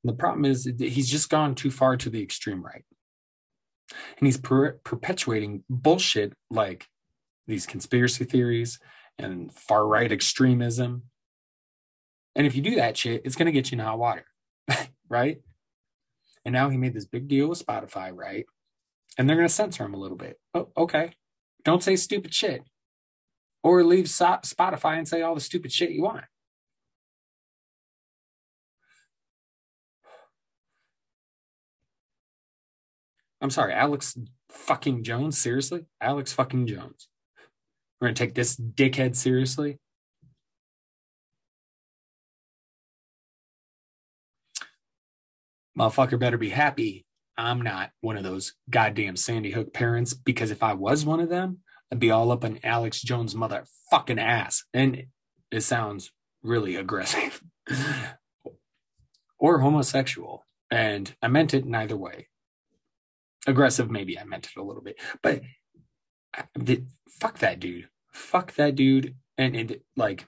[0.03, 2.85] And the problem is he's just gone too far to the extreme right
[4.19, 6.89] and he's per- perpetuating bullshit like
[7.47, 8.79] these conspiracy theories
[9.19, 11.05] and far right extremism.
[12.35, 14.25] And if you do that shit, it's going to get you in hot water,
[15.09, 15.41] right?
[16.45, 18.47] And now he made this big deal with Spotify, right?
[19.19, 20.39] And they're going to censor him a little bit.
[20.55, 21.13] Oh, okay.
[21.65, 22.63] Don't say stupid shit.
[23.63, 26.25] Or leave Spotify and say all the stupid shit you want.
[33.41, 34.19] I'm sorry, Alex
[34.51, 35.39] fucking Jones.
[35.39, 37.09] Seriously, Alex fucking Jones.
[38.01, 39.79] We're gonna take this dickhead seriously.
[45.79, 47.07] Motherfucker better be happy.
[47.39, 51.31] I'm not one of those goddamn Sandy Hook parents because if I was one of
[51.31, 54.65] them, I'd be all up on Alex Jones' motherfucking ass.
[54.75, 55.07] And
[55.51, 57.43] it sounds really aggressive
[59.39, 60.45] or homosexual.
[60.71, 62.29] And I meant it neither way
[63.47, 65.41] aggressive maybe i meant it a little bit but
[66.55, 66.85] the,
[67.21, 67.89] fuck that dude.
[68.13, 69.15] Fuck that dude.
[69.39, 70.27] And it like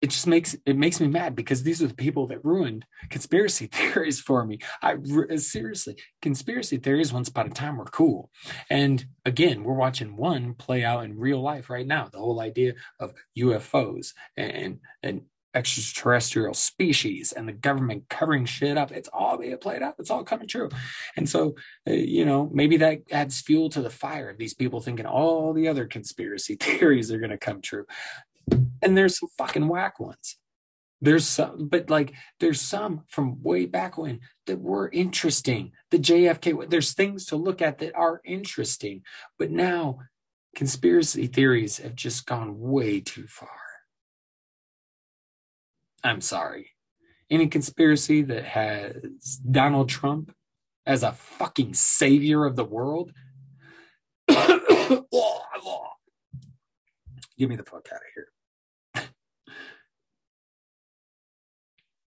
[0.00, 3.66] it just makes it makes me mad because these are the people that ruined conspiracy
[3.72, 4.58] theories for me.
[4.82, 4.96] I
[5.36, 8.30] seriously conspiracy theories once upon a time were cool.
[8.68, 12.74] And again we're watching one play out in real life right now the whole idea
[12.98, 15.22] of ufos and and
[15.54, 18.90] extraterrestrial species and the government covering shit up.
[18.90, 19.96] It's all being played out.
[19.98, 20.68] It's all coming true.
[21.16, 21.54] And so,
[21.86, 25.52] uh, you know, maybe that adds fuel to the fire of these people thinking all
[25.52, 27.84] the other conspiracy theories are going to come true.
[28.80, 30.36] And there's some fucking whack ones.
[31.00, 35.72] There's some, but like there's some from way back when that were interesting.
[35.90, 39.02] The JFK, there's things to look at that are interesting.
[39.36, 39.98] But now
[40.54, 43.71] conspiracy theories have just gone way too far.
[46.04, 46.70] I'm sorry.
[47.30, 50.34] Any conspiracy that has Donald Trump
[50.84, 53.12] as a fucking savior of the world,
[54.28, 54.38] get
[57.48, 58.28] me the fuck out of here.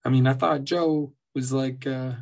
[0.05, 2.13] I mean, I thought Joe was like uh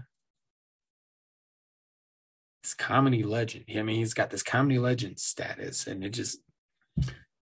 [2.64, 3.66] this comedy legend.
[3.76, 6.40] I mean, he's got this comedy legend status, and it just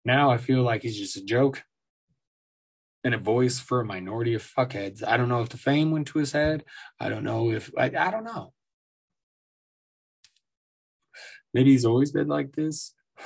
[0.04, 1.64] now I feel like he's just a joke
[3.04, 5.02] and a voice for a minority of fuckheads.
[5.06, 6.64] I don't know if the fame went to his head.
[7.00, 8.52] I don't know if I, I don't know.
[11.52, 12.94] Maybe he's always been like this.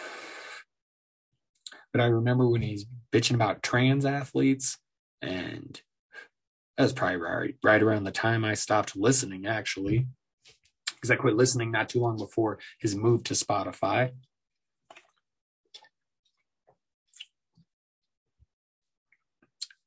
[1.93, 4.77] But I remember when he's bitching about trans athletes,
[5.23, 5.81] and
[6.77, 10.07] that was probably right, right around the time I stopped listening, actually,
[10.95, 14.11] because I quit listening not too long before his move to Spotify.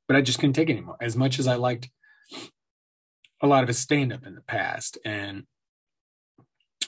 [0.09, 0.97] But I just couldn't take it anymore.
[0.99, 1.87] As much as I liked
[3.41, 5.43] a lot of his stand up in the past, and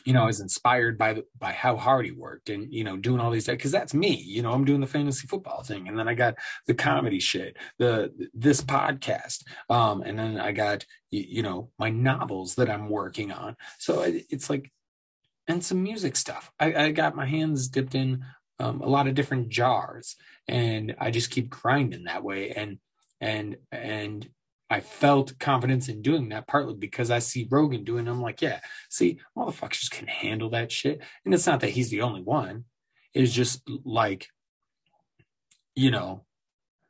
[0.03, 2.97] you know, I was inspired by the, by how hard he worked, and you know,
[2.97, 4.15] doing all these things, because that's me.
[4.15, 6.33] You know, I'm doing the fantasy football thing, and then I got
[6.65, 11.91] the comedy shit, the this podcast, um, and then I got you, you know my
[11.91, 13.55] novels that I'm working on.
[13.77, 14.71] So it, it's like,
[15.47, 16.51] and some music stuff.
[16.59, 18.25] I, I got my hands dipped in
[18.59, 20.15] um, a lot of different jars,
[20.47, 22.79] and I just keep grinding that way, and
[23.21, 24.27] and and
[24.69, 28.07] I felt confidence in doing that partly because I see Rogan doing.
[28.07, 28.09] It.
[28.09, 32.01] I'm like, yeah, see, motherfuckers can handle that shit, and it's not that he's the
[32.01, 32.65] only one.
[33.13, 34.27] It's just like,
[35.75, 36.23] you know,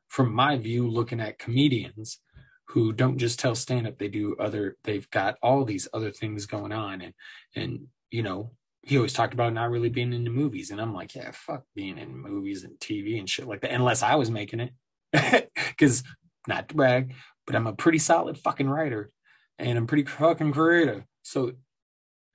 [0.08, 2.20] from my view, looking at comedians
[2.68, 4.78] who don't just tell stand up, they do other.
[4.84, 7.14] They've got all these other things going on, and
[7.56, 8.52] and you know,
[8.84, 11.98] he always talked about not really being into movies, and I'm like, yeah, fuck being
[11.98, 14.74] in movies and TV and shit like that, unless I was making it.
[15.72, 16.04] Because
[16.48, 17.14] not to brag,
[17.46, 19.12] but I'm a pretty solid fucking writer
[19.60, 21.04] and I'm pretty fucking creative.
[21.24, 21.54] So,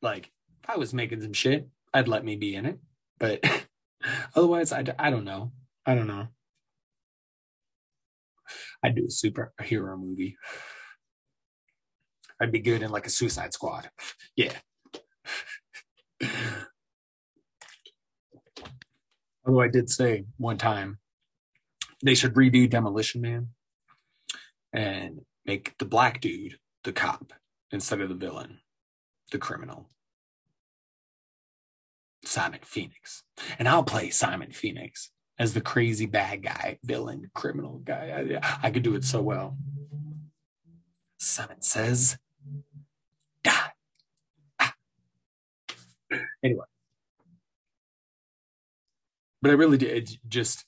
[0.02, 0.30] like,
[0.62, 2.78] if I was making some shit, I'd let me be in it.
[3.18, 3.44] But
[4.34, 5.52] otherwise, I, I don't know.
[5.84, 6.28] I don't know.
[8.82, 10.36] I'd do a superhero movie.
[12.40, 13.90] I'd be good in like a Suicide Squad.
[14.36, 14.52] Yeah.
[19.46, 20.98] Although I did say one time
[22.04, 23.48] they should redo Demolition Man
[24.72, 27.32] and make the black dude the cop
[27.70, 28.60] instead of the villain,
[29.32, 29.90] the criminal.
[32.24, 33.22] Simon Phoenix.
[33.58, 38.38] And I'll play Simon Phoenix as the crazy bad guy, villain, criminal guy.
[38.42, 39.56] I, I could do it so well.
[41.18, 42.18] Simon says,
[43.42, 43.72] die.
[44.58, 44.74] Ah.
[46.42, 46.64] Anyway.
[49.42, 50.64] But I really did just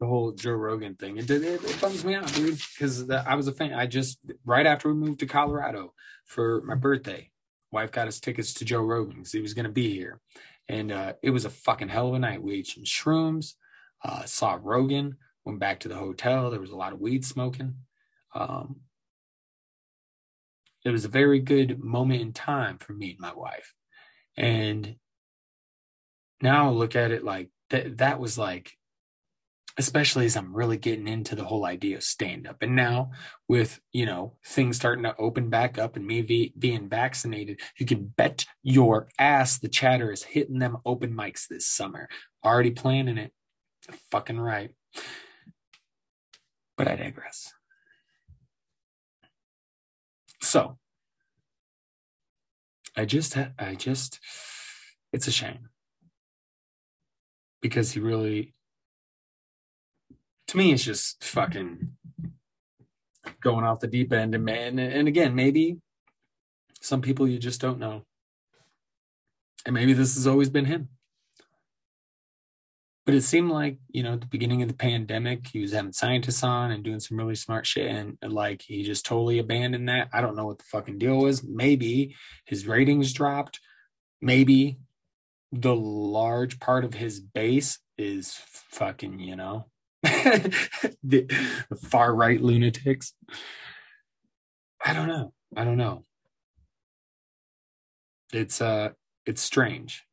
[0.00, 1.18] the whole Joe Rogan thing.
[1.18, 3.72] It, it, it bums me out, dude, because I was a fan.
[3.72, 7.30] I just, right after we moved to Colorado for my birthday,
[7.70, 10.20] wife got us tickets to Joe Rogan because he was going to be here.
[10.68, 12.42] And uh, it was a fucking hell of a night.
[12.42, 13.54] We ate some shrooms,
[14.04, 16.50] uh, saw Rogan, went back to the hotel.
[16.50, 17.76] There was a lot of weed smoking.
[18.34, 18.80] Um,
[20.84, 23.74] it was a very good moment in time for me and my wife.
[24.36, 24.96] And
[26.42, 28.76] now I look at it like that, that was like
[29.76, 32.62] especially as I'm really getting into the whole idea of stand up.
[32.62, 33.10] And now
[33.48, 37.86] with, you know, things starting to open back up and me be, being vaccinated, you
[37.86, 42.08] can bet your ass the chatter is hitting them open mics this summer.
[42.44, 43.32] Already planning it.
[44.10, 44.70] Fucking right.
[46.76, 47.52] But I digress.
[50.40, 50.78] So
[52.96, 54.20] I just, I just,
[55.12, 55.68] it's a shame
[57.60, 58.53] because he really
[60.48, 61.92] to me, it's just fucking
[63.40, 64.34] going off the deep end.
[64.34, 65.78] And man, and again, maybe
[66.80, 68.04] some people you just don't know.
[69.66, 70.88] And maybe this has always been him.
[73.06, 75.92] But it seemed like, you know, at the beginning of the pandemic, he was having
[75.92, 77.90] scientists on and doing some really smart shit.
[77.90, 80.08] And like, he just totally abandoned that.
[80.12, 81.44] I don't know what the fucking deal was.
[81.44, 83.60] Maybe his ratings dropped.
[84.22, 84.78] Maybe
[85.52, 88.38] the large part of his base is
[88.70, 89.66] fucking, you know,
[91.02, 91.26] the,
[91.82, 93.14] far right lunatics.
[94.84, 95.32] I don't know.
[95.56, 96.04] I don't know.
[98.32, 98.90] It's uh
[99.24, 100.04] it's strange.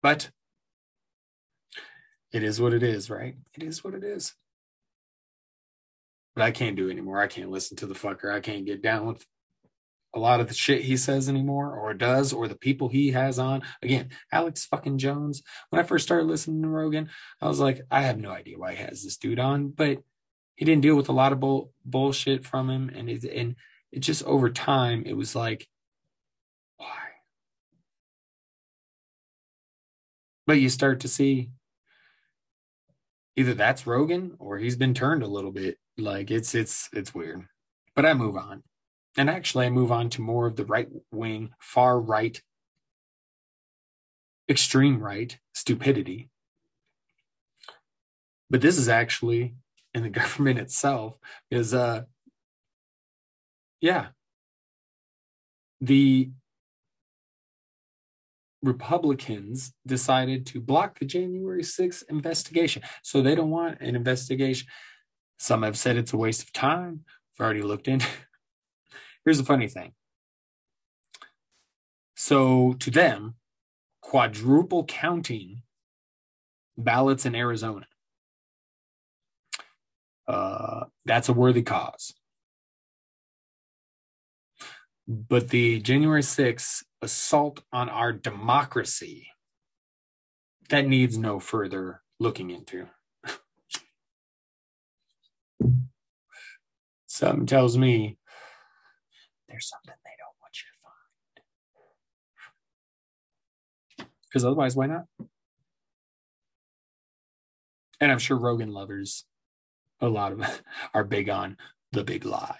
[0.00, 0.30] But
[2.32, 3.34] it is what it is, right?
[3.56, 4.34] It is what it is.
[6.36, 7.20] But I can't do anymore.
[7.20, 8.32] I can't listen to the fucker.
[8.32, 9.26] I can't get down with
[10.16, 13.38] a lot of the shit he says anymore or does or the people he has
[13.38, 13.62] on.
[13.82, 15.42] Again, Alex fucking Jones.
[15.68, 18.74] When I first started listening to Rogan, I was like, I have no idea why
[18.74, 19.98] he has this dude on, but
[20.54, 22.90] he didn't deal with a lot of bull- bullshit from him.
[22.94, 23.56] And it, and
[23.92, 25.68] it just over time, it was like,
[26.78, 26.96] why?
[30.46, 31.50] But you start to see
[33.36, 35.76] either that's Rogan or he's been turned a little bit.
[35.98, 37.46] Like it's, it's, it's weird,
[37.94, 38.62] but I move on.
[39.16, 42.40] And actually, I move on to more of the right wing, far right,
[44.48, 46.30] extreme right stupidity.
[48.50, 49.54] But this is actually
[49.94, 51.18] in the government itself
[51.50, 52.02] is uh
[53.80, 54.08] yeah
[55.80, 56.30] the
[58.62, 62.82] Republicans decided to block the January 6th investigation.
[63.02, 64.66] So they don't want an investigation.
[65.38, 67.04] Some have said it's a waste of time.
[67.34, 68.06] I've already looked into
[69.26, 69.92] Here's the funny thing.
[72.14, 73.34] So to them,
[74.00, 75.62] quadruple counting
[76.78, 77.86] ballots in Arizona.
[80.28, 82.14] Uh, that's a worthy cause.
[85.08, 89.26] But the January 6th assault on our democracy,
[90.68, 92.86] that needs no further looking into.
[97.08, 98.18] Something tells me
[99.56, 100.68] there's something they don't want you
[103.96, 104.10] to find.
[104.28, 105.06] Because otherwise, why not?
[107.98, 109.24] And I'm sure Rogan lovers,
[109.98, 110.50] a lot of them
[110.94, 111.56] are big on
[111.92, 112.58] the big lie.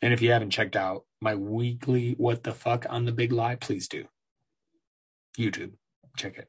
[0.00, 3.56] And if you haven't checked out my weekly What the Fuck on the Big Lie,
[3.56, 4.06] please do.
[5.38, 5.72] YouTube,
[6.16, 6.48] check it.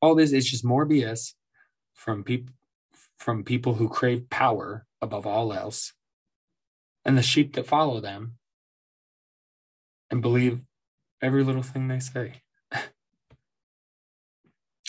[0.00, 1.34] All this is just more BS
[1.92, 2.54] from people
[3.18, 5.92] from people who crave power above all else
[7.04, 8.34] and the sheep that follow them
[10.10, 10.60] and believe
[11.22, 12.42] every little thing they say.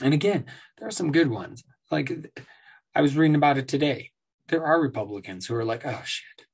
[0.02, 0.46] and again,
[0.78, 1.64] there are some good ones.
[1.92, 2.12] Like
[2.96, 4.12] I was reading about it today.
[4.48, 6.46] There are Republicans who are like, oh shit.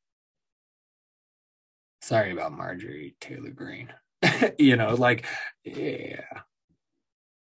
[2.01, 3.93] sorry about Marjorie Taylor Greene.
[4.57, 5.25] you know, like,
[5.63, 6.21] yeah,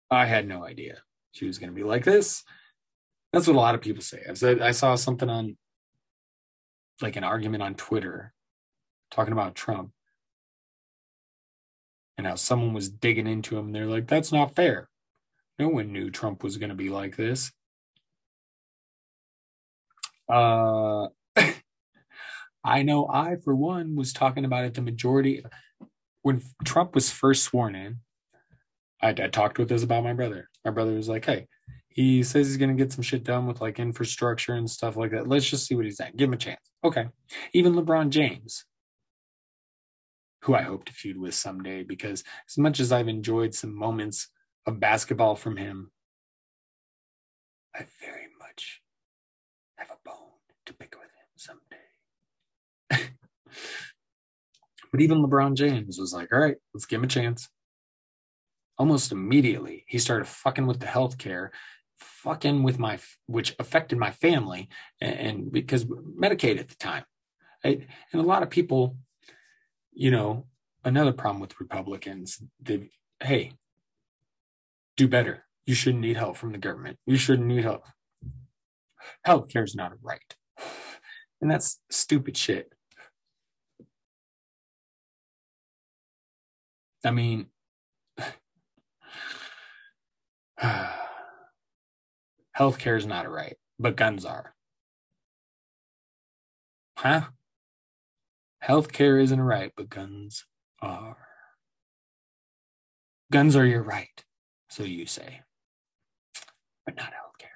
[0.10, 2.44] I had no idea she was going to be like this.
[3.32, 4.24] That's what a lot of people say.
[4.30, 5.58] I said I saw something on,
[7.02, 8.34] like, an argument on Twitter,
[9.12, 9.92] talking about Trump,
[12.18, 13.72] and how someone was digging into him.
[13.72, 14.90] They're like, "That's not fair."
[15.58, 17.52] No one knew Trump was going to be like this.
[20.30, 21.08] Uh,
[22.64, 25.44] I know I, for one, was talking about it the majority
[26.22, 28.00] when Trump was first sworn in.
[29.02, 30.50] I, I talked with this about my brother.
[30.66, 31.48] My brother was like, "Hey,
[31.88, 35.12] he says he's going to get some shit done with like infrastructure and stuff like
[35.12, 35.28] that.
[35.28, 36.16] Let's just see what he's at.
[36.18, 37.08] Give him a chance." Okay.
[37.54, 38.66] Even LeBron James,
[40.44, 44.30] who I hope to feud with someday, because as much as I've enjoyed some moments
[44.66, 45.92] of basketball from him,
[47.76, 48.82] I very much
[49.76, 51.60] have a bone to pick with him
[52.90, 53.10] someday.
[54.92, 57.50] but even LeBron James was like, all right, let's give him a chance.
[58.78, 61.50] Almost immediately, he started fucking with the healthcare,
[62.00, 64.70] fucking with my, which affected my family,
[65.02, 67.04] and, and because Medicaid at the time.
[67.64, 68.98] I, and a lot of people,
[69.94, 70.46] you know,
[70.84, 72.90] another problem with Republicans, they,
[73.22, 73.54] hey,
[74.96, 75.46] do better.
[75.66, 76.98] You shouldn't need help from the government.
[77.06, 77.84] You shouldn't need help.
[79.26, 80.36] Healthcare is not a right.
[81.42, 82.74] And that's stupid shit.
[87.06, 87.48] I mean,
[92.60, 94.54] healthcare is not a right, but guns are.
[96.98, 97.22] Huh?
[98.64, 100.46] Healthcare isn't a right, but guns
[100.82, 101.18] are.
[103.32, 104.24] Guns are your right,
[104.70, 105.42] so you say,
[106.86, 107.48] but not healthcare.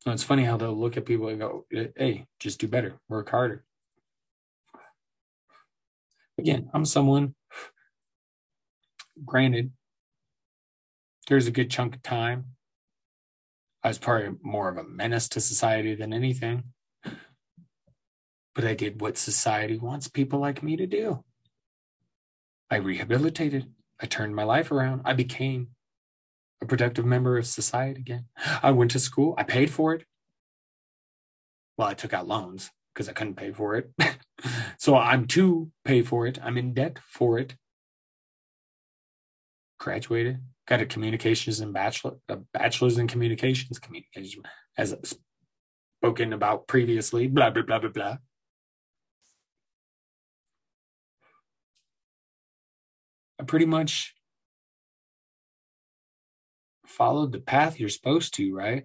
[0.00, 3.30] So it's funny how they'll look at people and go, hey, just do better, work
[3.30, 3.64] harder.
[6.38, 7.34] Again, I'm someone,
[9.24, 9.72] granted,
[11.28, 12.46] there's a good chunk of time.
[13.84, 16.64] I was probably more of a menace to society than anything.
[18.54, 21.22] But I did what society wants people like me to do.
[22.70, 23.66] I rehabilitated.
[24.00, 25.02] I turned my life around.
[25.04, 25.68] I became
[26.60, 28.24] a productive member of society again.
[28.62, 29.34] I went to school.
[29.38, 30.04] I paid for it.
[31.76, 33.90] Well, I took out loans because I couldn't pay for it.
[34.78, 36.38] so I'm to pay for it.
[36.42, 37.54] I'm in debt for it.
[39.78, 44.42] Graduated, got a communications and bachelor, a bachelor's in communications, communication,
[44.76, 44.94] as
[46.02, 47.26] spoken about previously.
[47.26, 48.16] Blah blah blah blah blah.
[53.40, 54.14] I pretty much
[56.86, 58.84] followed the path you're supposed to, right?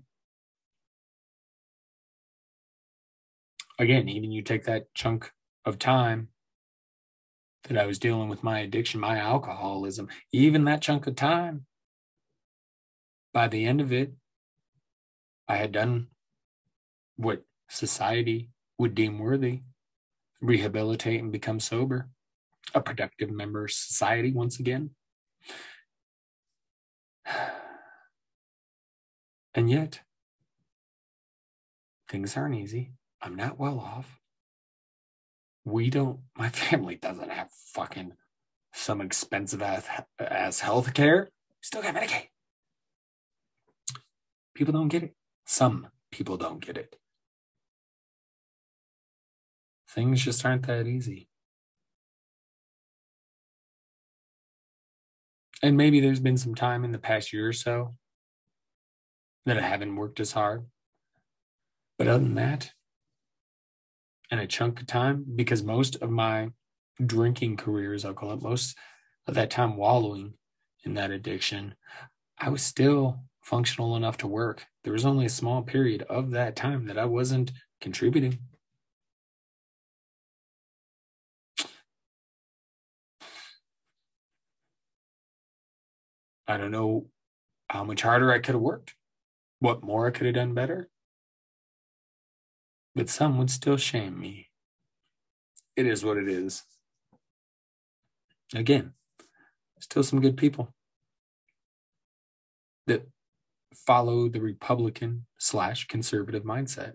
[3.79, 5.31] Again, even you take that chunk
[5.65, 6.29] of time
[7.63, 11.65] that I was dealing with my addiction, my alcoholism, even that chunk of time,
[13.34, 14.13] by the end of it,
[15.47, 16.07] I had done
[17.15, 19.61] what society would deem worthy
[20.43, 22.09] rehabilitate and become sober,
[22.75, 24.91] a productive member of society once again.
[29.55, 29.99] And yet,
[32.09, 32.93] things aren't easy.
[33.21, 34.19] I'm not well off.
[35.63, 38.13] We don't, my family doesn't have fucking
[38.73, 39.88] some expensive ass,
[40.19, 41.29] ass health care.
[41.61, 42.29] Still got Medicaid.
[44.56, 45.16] People don't get it.
[45.45, 46.95] Some people don't get it.
[49.89, 51.28] Things just aren't that easy.
[55.62, 57.95] And maybe there's been some time in the past year or so
[59.45, 60.66] that I haven't worked as hard.
[61.97, 62.72] But other than that,
[64.32, 66.49] and a chunk of time, because most of my
[67.04, 68.76] drinking careers, I'll call it, most
[69.28, 70.34] of that time wallowing
[70.84, 71.76] in that addiction,
[72.39, 74.66] I was still functional enough to work.
[74.84, 78.39] There was only a small period of that time that I wasn't contributing.
[86.48, 87.08] I don't know
[87.70, 88.96] how much harder I could have worked
[89.64, 90.89] what more I could have done better.
[92.96, 94.50] But some would still shame me.
[95.78, 96.64] It is what it is.
[98.54, 98.94] Again,
[99.80, 100.74] still some good people
[102.88, 103.08] that
[103.76, 106.93] follow the Republican slash conservative mindset.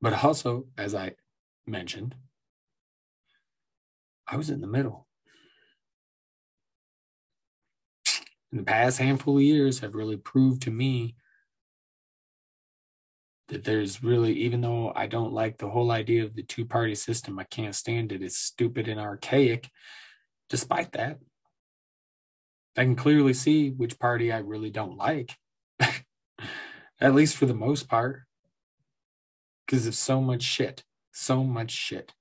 [0.00, 1.12] But also, as I
[1.66, 2.14] mentioned,
[4.28, 5.06] I was in the middle.
[8.54, 11.16] in the past handful of years have really proved to me
[13.48, 16.94] that there's really, even though I don't like the whole idea of the two party
[16.94, 18.22] system, I can't stand it.
[18.22, 19.68] It's stupid and archaic.
[20.48, 21.18] Despite that,
[22.76, 25.36] I can clearly see which party I really don't like,
[27.00, 28.22] at least for the most part,
[29.66, 32.14] because of so much shit, so much shit.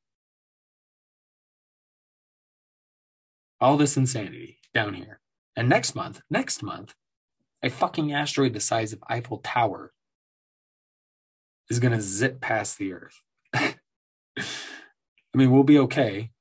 [3.60, 5.20] All this insanity down here.
[5.56, 6.94] And next month, next month,
[7.64, 9.94] a fucking asteroid the size of Eiffel Tower
[11.70, 13.22] is going to zip past the Earth.
[13.54, 13.74] I
[15.34, 16.32] mean, we'll be okay.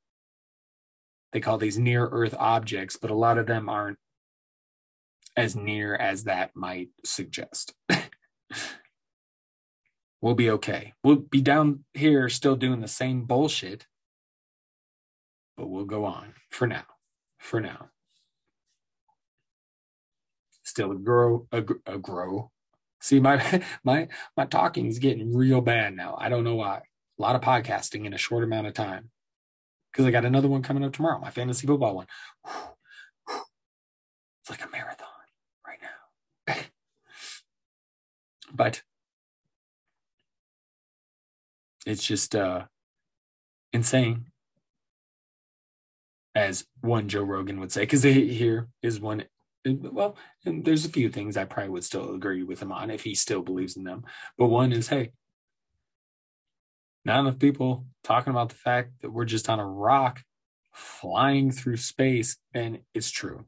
[1.32, 3.98] They call these near Earth objects, but a lot of them aren't
[5.36, 7.74] as near as that might suggest.
[10.20, 10.92] we'll be okay.
[11.02, 13.86] We'll be down here still doing the same bullshit,
[15.56, 16.84] but we'll go on for now.
[17.38, 17.88] For now.
[20.62, 22.52] Still a grow, a, a grow,
[23.02, 26.16] See, my my my talking is getting real bad now.
[26.18, 26.82] I don't know why.
[27.18, 29.10] A lot of podcasting in a short amount of time.
[29.90, 32.06] Because I got another one coming up tomorrow, my fantasy football one.
[34.40, 35.06] It's like a marathon
[35.64, 36.54] right now.
[38.54, 38.82] But
[41.86, 42.64] it's just uh
[43.72, 44.26] insane
[46.34, 49.24] as one Joe Rogan would say, because here is one
[49.64, 53.14] well, there's a few things I probably would still agree with him on if he
[53.14, 54.04] still believes in them.
[54.36, 55.12] But one is, hey,
[57.04, 60.22] not enough people talking about the fact that we're just on a rock
[60.72, 63.44] flying through space, and it's true.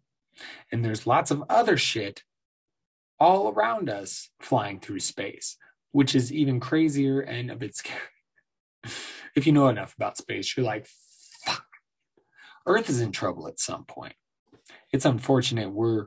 [0.71, 2.23] And there's lots of other shit
[3.21, 5.57] all around us flying through space,
[5.93, 8.01] which is even crazier and a bit scary.
[9.37, 10.87] if you know enough about space, you're like,
[11.45, 11.65] fuck,
[12.67, 14.15] Earth is in trouble at some point
[14.95, 16.07] it's unfortunate we're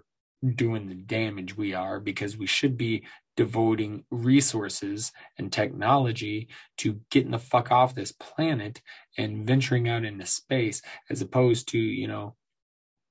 [0.56, 3.04] doing the damage we are because we should be
[3.36, 6.48] devoting resources and technology
[6.78, 8.82] to getting the fuck off this planet
[9.18, 12.36] and venturing out into space as opposed to, you know,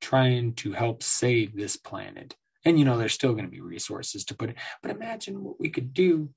[0.00, 2.34] trying to help save this planet.
[2.66, 4.56] And, you know, there's still going to be resources to put it.
[4.82, 6.30] But imagine what we could do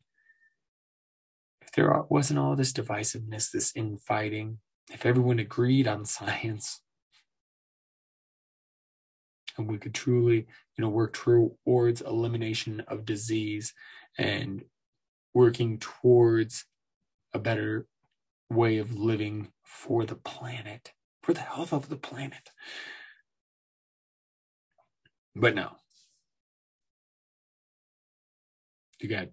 [1.60, 4.60] if there wasn't all this divisiveness, this infighting,
[4.92, 6.82] if everyone agreed on science
[9.58, 10.46] and we could truly,
[10.78, 13.74] you know, work towards elimination of disease
[14.16, 14.64] and
[15.34, 16.66] working towards
[17.34, 17.88] a better
[18.52, 22.52] way of living for the planet, for the health of the planet.
[25.36, 25.79] But no.
[29.00, 29.28] You got,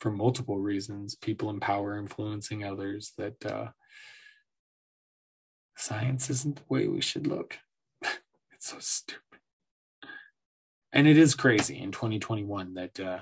[0.00, 3.68] for multiple reasons, people in power influencing others that uh,
[5.76, 7.58] science isn't the way we should look.
[8.52, 9.38] It's so stupid.
[10.92, 13.18] And it is crazy in 2021 that uh,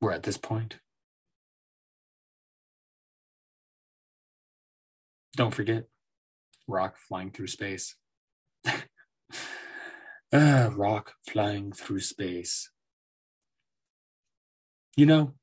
[0.00, 0.76] we're at this point.
[5.34, 5.86] Don't forget,
[6.68, 7.96] rock flying through space.
[10.32, 12.70] ah, rock flying through space.
[14.96, 15.34] You know,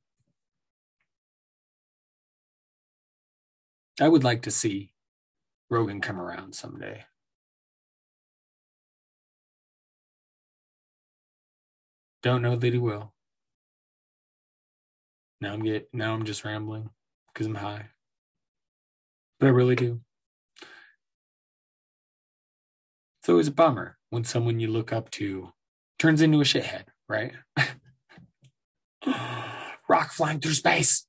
[4.02, 4.94] I would like to see
[5.70, 7.06] Rogan come around someday.
[12.22, 13.14] Don't know that he will.
[15.42, 16.90] Now I'm get now I'm just rambling
[17.34, 17.90] because I'm high.
[19.40, 20.02] But I really do.
[23.22, 25.52] It's always a bummer when someone you look up to
[25.98, 27.34] turns into a shithead, right?
[29.90, 31.06] Rock flying through space.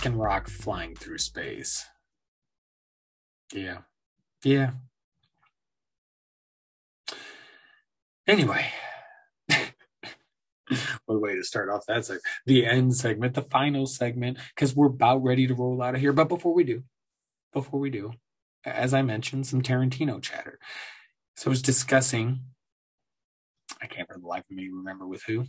[0.00, 1.84] fucking rock flying through space.
[3.52, 3.78] Yeah.
[4.44, 4.70] Yeah.
[8.26, 8.66] Anyway,
[9.48, 9.68] what
[11.08, 12.22] a way to start off that segment.
[12.46, 16.12] The end segment, the final segment, because we're about ready to roll out of here.
[16.12, 16.84] But before we do,
[17.52, 18.12] before we do,
[18.64, 20.58] as I mentioned, some Tarantino chatter.
[21.36, 22.40] So I was discussing,
[23.82, 25.46] I can't for the life of me remember with who.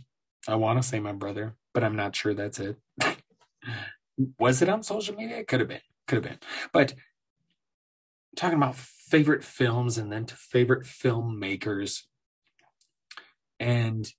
[0.48, 2.76] I want to say my brother, but I'm not sure that's it.
[4.38, 5.38] was it on social media?
[5.38, 6.38] It could have been, could have been.
[6.72, 6.94] But
[8.36, 12.02] talking about favorite films and then to favorite filmmakers.
[13.62, 14.12] And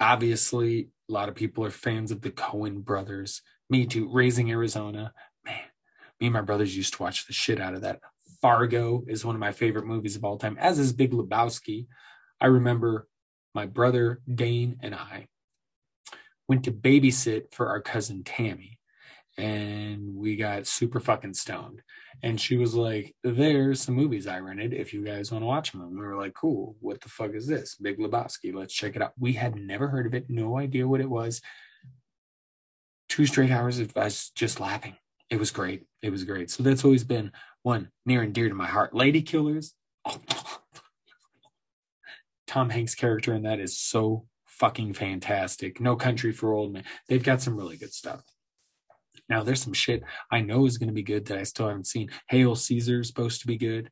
[0.00, 3.42] obviously, a lot of people are fans of the Coen brothers.
[3.70, 4.10] Me too.
[4.12, 5.12] Raising Arizona.
[5.44, 5.60] Man,
[6.20, 8.00] me and my brothers used to watch the shit out of that.
[8.42, 11.86] Fargo is one of my favorite movies of all time, as is Big Lebowski.
[12.40, 13.06] I remember
[13.54, 15.28] my brother Dane and I
[16.48, 18.77] went to babysit for our cousin Tammy
[19.38, 21.80] and we got super fucking stoned.
[22.22, 25.70] And she was like, There's some movies I rented if you guys want to watch
[25.70, 25.82] them.
[25.82, 27.76] And we were like, Cool, what the fuck is this?
[27.76, 29.12] Big Lebowski, let's check it out.
[29.18, 31.40] We had never heard of it, no idea what it was.
[33.08, 34.96] Two straight hours of us just laughing.
[35.30, 35.86] It was great.
[36.02, 36.50] It was great.
[36.50, 37.32] So that's always been
[37.62, 38.94] one near and dear to my heart.
[38.94, 39.74] Lady Killers.
[42.46, 45.80] Tom Hanks' character in that is so fucking fantastic.
[45.80, 46.84] No Country for Old Men.
[47.08, 48.22] They've got some really good stuff.
[49.28, 51.86] Now there's some shit I know is going to be good that I still haven't
[51.86, 52.10] seen.
[52.28, 53.90] Hail Caesar is supposed to be good.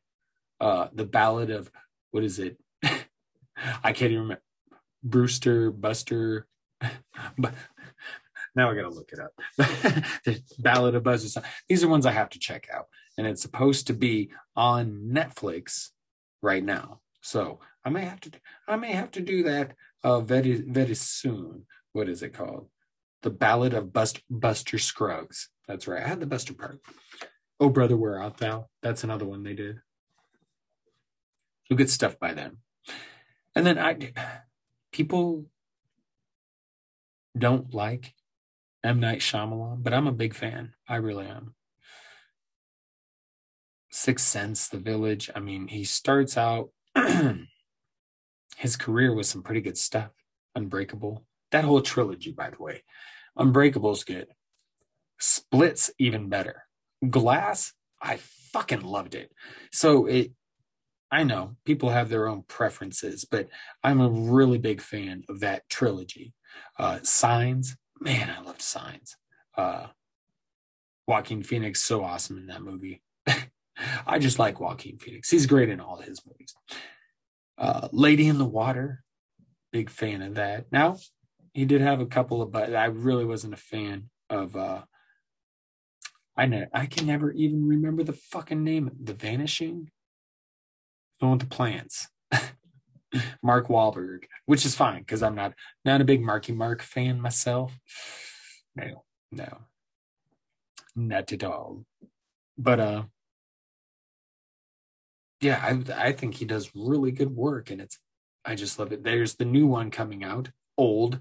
[0.59, 1.71] Uh, the Ballad of
[2.11, 2.57] what is it?
[2.83, 4.41] I can't even remember.
[5.03, 6.47] Brewster Buster.
[7.37, 7.53] but
[8.55, 9.33] now I gotta look it up.
[10.25, 11.41] the Ballad of Buster.
[11.69, 15.89] These are ones I have to check out, and it's supposed to be on Netflix
[16.41, 17.01] right now.
[17.21, 18.31] So I may have to.
[18.67, 19.73] I may have to do that
[20.03, 21.65] uh, very very soon.
[21.93, 22.67] What is it called?
[23.23, 25.49] The Ballad of Bust, Buster Scruggs.
[25.67, 26.03] That's right.
[26.03, 26.79] I had the Buster part.
[27.59, 28.69] Oh, brother, where art thou?
[28.81, 29.81] That's another one they did.
[31.67, 32.59] So good stuff by them.
[33.55, 34.11] And then I,
[34.91, 35.45] people
[37.37, 38.13] don't like
[38.83, 40.73] M Night Shyamalan, but I'm a big fan.
[40.87, 41.55] I really am.
[43.89, 45.29] Sixth Sense, The Village.
[45.35, 46.69] I mean, he starts out
[48.57, 50.11] his career with some pretty good stuff.
[50.55, 51.25] Unbreakable.
[51.51, 52.83] That whole trilogy, by the way.
[53.37, 54.27] Unbreakable's good.
[55.19, 56.63] Splits even better.
[57.09, 58.17] Glass, I
[58.51, 59.31] fucking loved it.
[59.71, 60.31] So it
[61.09, 63.47] I know people have their own preferences, but
[63.81, 66.33] I'm a really big fan of that trilogy.
[66.77, 69.15] Uh Signs, man, I loved Signs.
[69.55, 69.87] Uh
[71.07, 73.01] Joaquin Phoenix so awesome in that movie.
[74.05, 75.29] I just like Joaquin Phoenix.
[75.29, 76.55] He's great in all his movies.
[77.57, 79.03] Uh, Lady in the Water,
[79.71, 80.65] big fan of that.
[80.71, 80.97] Now,
[81.57, 84.55] he did have a couple of, but I really wasn't a fan of.
[84.55, 84.83] uh
[86.37, 88.91] I know I can never even remember the fucking name.
[89.03, 89.89] The Vanishing.
[91.19, 92.09] The one with the plants.
[93.41, 97.79] Mark Wahlberg, which is fine because I'm not not a big Marky Mark fan myself.
[98.75, 99.57] No, no,
[100.95, 101.85] not at all.
[102.55, 103.03] But uh,
[105.41, 107.97] yeah, I I think he does really good work, and it's
[108.45, 109.03] I just love it.
[109.03, 111.19] There's the new one coming out, old.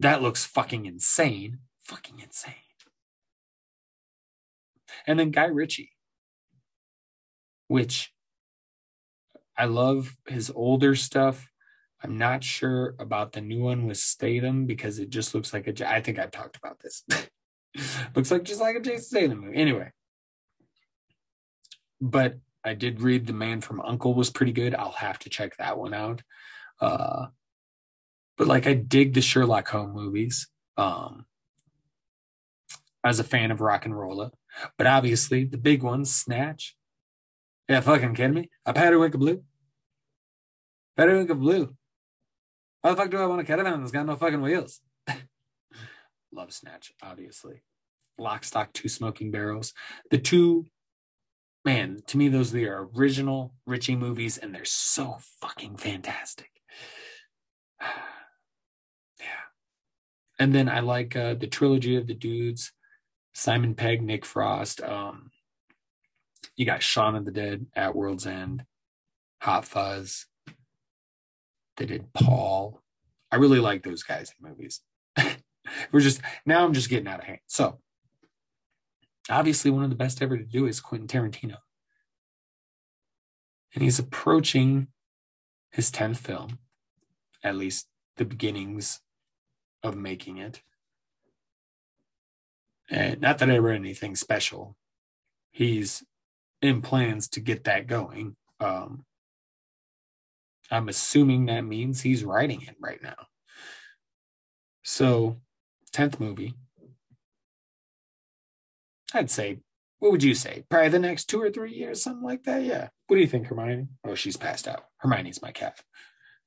[0.00, 2.54] That looks fucking insane, fucking insane.
[5.06, 5.92] And then Guy Ritchie,
[7.66, 8.12] which
[9.56, 11.50] I love his older stuff.
[12.02, 15.90] I'm not sure about the new one with Statham because it just looks like a.
[15.90, 17.04] I think I've talked about this.
[18.14, 19.56] looks like just like a Jason Statham movie.
[19.56, 19.90] Anyway,
[22.00, 24.74] but I did read The Man from Uncle was pretty good.
[24.74, 26.22] I'll have to check that one out.
[26.80, 27.26] Uh,
[28.38, 30.48] but like I dig the Sherlock Holmes movies.
[30.76, 31.26] Um,
[33.04, 34.30] as a fan of RocknRolla,
[34.76, 36.76] but obviously the big ones, Snatch.
[37.68, 38.50] Yeah, fucking kidding me?
[38.64, 39.42] A Periwinkle Blue.
[40.96, 41.74] Periwinkle Blue.
[42.82, 44.80] How the fuck do I want a caravan that's got no fucking wheels?
[46.32, 47.62] Love Snatch, obviously.
[48.18, 49.72] Lock, Stock, Two Smoking Barrels.
[50.10, 50.66] The two
[51.64, 56.57] man, to me, those are the original Ritchie movies, and they're so fucking fantastic.
[60.38, 62.72] And then I like uh, the trilogy of the dudes
[63.34, 64.80] Simon Pegg, Nick Frost.
[64.82, 65.30] Um,
[66.56, 68.64] you got Shaun of the Dead at World's End,
[69.42, 70.26] Hot Fuzz.
[71.76, 72.82] They did Paul.
[73.30, 74.80] I really like those guys in movies.
[75.92, 77.40] We're just now I'm just getting out of hand.
[77.46, 77.78] So
[79.30, 81.58] obviously one of the best ever to do is Quentin Tarantino.
[83.74, 84.88] And he's approaching
[85.70, 86.58] his 10th film,
[87.44, 87.86] at least
[88.16, 89.00] the beginnings
[89.82, 90.62] of making it.
[92.90, 94.76] And not that I read anything special.
[95.50, 96.02] He's
[96.62, 98.36] in plans to get that going.
[98.60, 99.04] Um,
[100.70, 103.16] I'm assuming that means he's writing it right now.
[104.82, 105.40] So,
[105.92, 106.54] 10th movie,
[109.14, 109.60] I'd say,
[109.98, 110.64] what would you say?
[110.68, 112.62] Probably the next two or three years, something like that.
[112.62, 112.88] Yeah.
[113.06, 113.88] What do you think, Hermione?
[114.04, 114.84] Oh, she's passed out.
[114.98, 115.80] Hermione's my cat.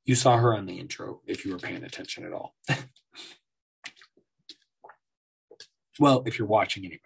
[0.05, 2.55] You saw her on the intro if you were paying attention at all.
[6.01, 7.05] well, if you're watching anybody,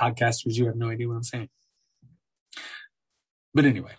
[0.00, 1.50] Podcasters, you have no idea what I'm saying.
[3.52, 3.92] But anyway,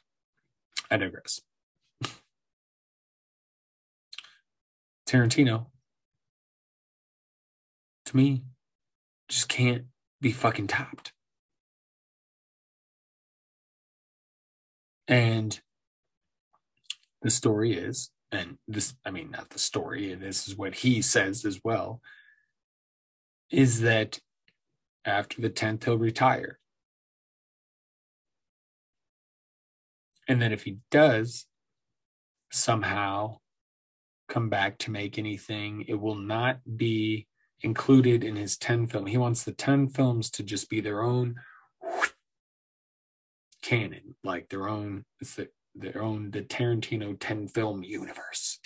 [0.89, 1.39] I digress.
[5.07, 5.67] Tarantino,
[8.05, 8.43] to me,
[9.27, 9.85] just can't
[10.19, 11.13] be fucking topped.
[15.07, 15.59] And
[17.21, 21.45] the story is and this, I mean, not the story, this is what he says
[21.45, 22.01] as well,
[23.49, 24.19] is that
[25.05, 26.59] after the 10th, he'll retire.
[30.27, 31.47] And then if he does
[32.51, 33.39] somehow
[34.27, 37.27] come back to make anything, it will not be
[37.61, 39.07] included in his 10 film.
[39.07, 41.35] He wants the 10 films to just be their own
[43.63, 48.59] canon, like their own, it's the, their own, the Tarantino 10 film universe.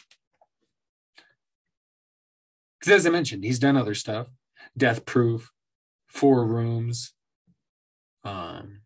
[2.79, 4.27] Because as I mentioned, he's done other stuff
[4.77, 5.51] Death Proof,
[6.07, 7.13] Four Rooms,
[8.23, 8.81] um,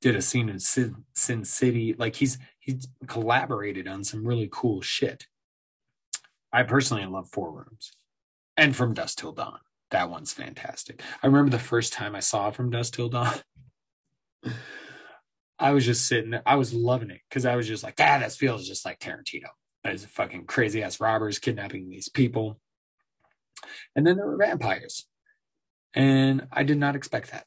[0.00, 1.94] did a scene in Sin, Sin City.
[1.98, 5.26] Like he's he's collaborated on some really cool shit.
[6.52, 7.92] I personally love Four Rooms
[8.56, 9.58] and From Dusk Till Dawn.
[9.90, 11.02] That one's fantastic.
[11.22, 13.34] I remember the first time I saw From Dusk Till Dawn.
[15.58, 16.42] I was just sitting there.
[16.46, 19.48] I was loving it because I was just like, ah, this feels just like Tarantino.
[19.82, 22.60] There's fucking crazy ass robbers kidnapping these people.
[23.96, 25.06] And then there were vampires.
[25.98, 27.44] And I did not expect that.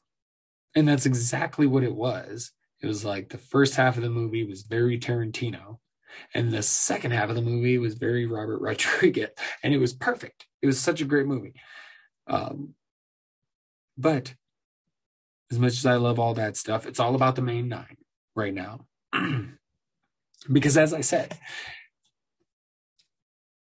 [0.76, 2.52] And that's exactly what it was.
[2.82, 5.78] It was like the first half of the movie was very Tarantino.
[6.34, 9.30] And the second half of the movie was very Robert Rodriguez.
[9.62, 10.46] And it was perfect.
[10.60, 11.54] It was such a great movie.
[12.26, 12.74] Um,
[13.96, 14.34] but
[15.50, 17.96] as much as I love all that stuff, it's all about the main nine
[18.36, 18.86] right now.
[20.52, 21.38] because as I said,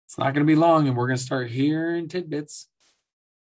[0.07, 2.69] it's not going to be long and we're going to start hearing tidbits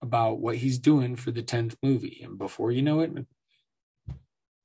[0.07, 2.21] about what he's doing for the 10th movie.
[2.23, 3.11] And before you know it,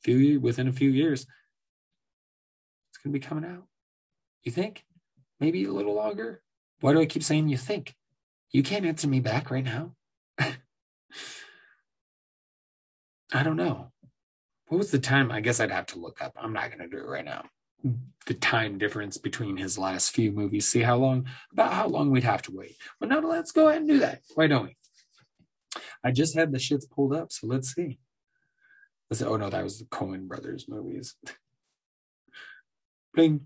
[0.04, 3.64] few within a few years, it's going to be coming out.
[4.44, 4.86] You think?
[5.40, 6.44] Maybe a little longer?
[6.82, 7.96] Why do I keep saying you think?
[8.52, 9.96] You can't answer me back right now.
[10.40, 10.54] I
[13.44, 13.92] don't know.
[14.68, 15.32] What was the time?
[15.32, 16.34] I guess I'd have to look up.
[16.40, 17.46] I'm not going to do it right now.
[18.28, 20.68] The time difference between his last few movies.
[20.68, 22.76] See how long, about how long we'd have to wait.
[23.00, 24.22] Well, no, let's go ahead and do that.
[24.36, 24.78] Why don't we?
[26.04, 28.00] I just had the shits pulled up, so let's see.
[29.10, 29.26] Let's see.
[29.26, 31.16] Oh no, that was the Coen Brothers movies.
[33.14, 33.42] Bing.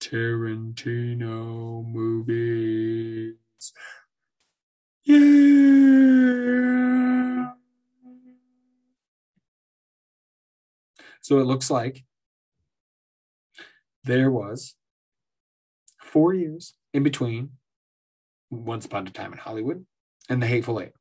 [0.00, 3.36] Tarantino movies.
[5.04, 5.90] Yeah.
[11.20, 12.04] So it looks like
[14.04, 14.74] there was
[16.02, 17.50] four years in between
[18.50, 19.86] Once Upon a Time in Hollywood
[20.28, 20.92] and The Hateful Eight.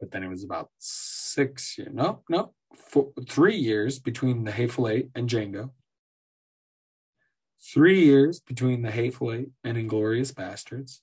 [0.00, 4.88] But then it was about six years, no, no, four, three years between The Hateful
[4.88, 5.70] Eight and Django.
[7.72, 11.00] Three years between The Hateful Eight and Inglourious Basterds.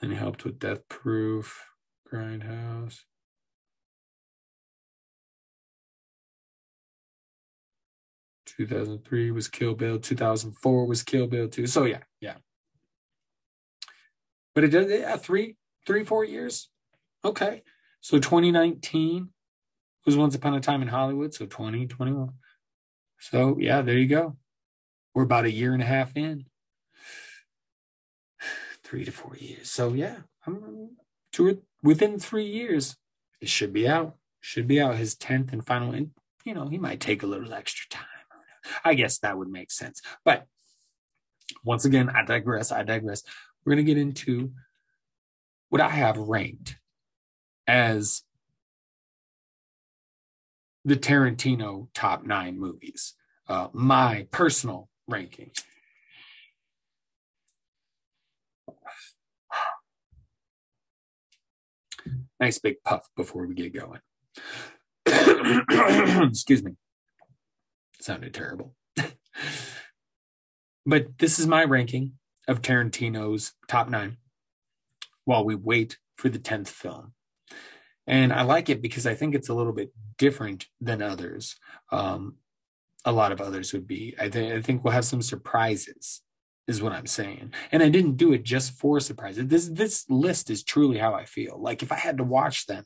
[0.00, 1.64] Then he helped with Death Proof,
[2.10, 3.00] Grindhouse.
[8.56, 9.98] Two thousand three was Kill Bill.
[9.98, 11.66] Two thousand four was Kill Bill too.
[11.66, 12.36] So yeah, yeah.
[14.54, 16.70] But it did yeah three three four years.
[17.24, 17.62] Okay,
[18.00, 19.30] so twenty nineteen
[20.06, 21.34] was Once Upon a Time in Hollywood.
[21.34, 22.34] So twenty twenty one.
[23.18, 24.36] So yeah, there you go.
[25.14, 26.44] We're about a year and a half in
[28.84, 29.70] three to four years.
[29.70, 30.90] So yeah, I'm
[31.32, 32.96] two within three years.
[33.40, 34.14] It should be out.
[34.40, 35.92] Should be out his tenth and final.
[35.92, 36.10] And
[36.44, 38.13] you know, he might take a little extra time.
[38.84, 40.00] I guess that would make sense.
[40.24, 40.46] But
[41.64, 42.72] once again, I digress.
[42.72, 43.22] I digress.
[43.64, 44.52] We're gonna get into
[45.68, 46.76] what I have ranked
[47.66, 48.22] as
[50.84, 53.14] the Tarantino top nine movies.
[53.48, 55.50] Uh, my personal ranking.
[62.40, 64.00] Nice big puff before we get going.
[66.28, 66.72] Excuse me.
[68.04, 68.74] Sounded terrible.
[70.84, 72.12] but this is my ranking
[72.46, 74.18] of Tarantino's top nine
[75.24, 77.14] while we wait for the 10th film.
[78.06, 81.56] And I like it because I think it's a little bit different than others.
[81.90, 82.34] Um,
[83.06, 84.14] a lot of others would be.
[84.20, 86.20] I, th- I think we'll have some surprises
[86.68, 87.54] is what I'm saying.
[87.72, 89.46] And I didn't do it just for surprises.
[89.46, 91.58] This this list is truly how I feel.
[91.58, 92.84] Like if I had to watch them,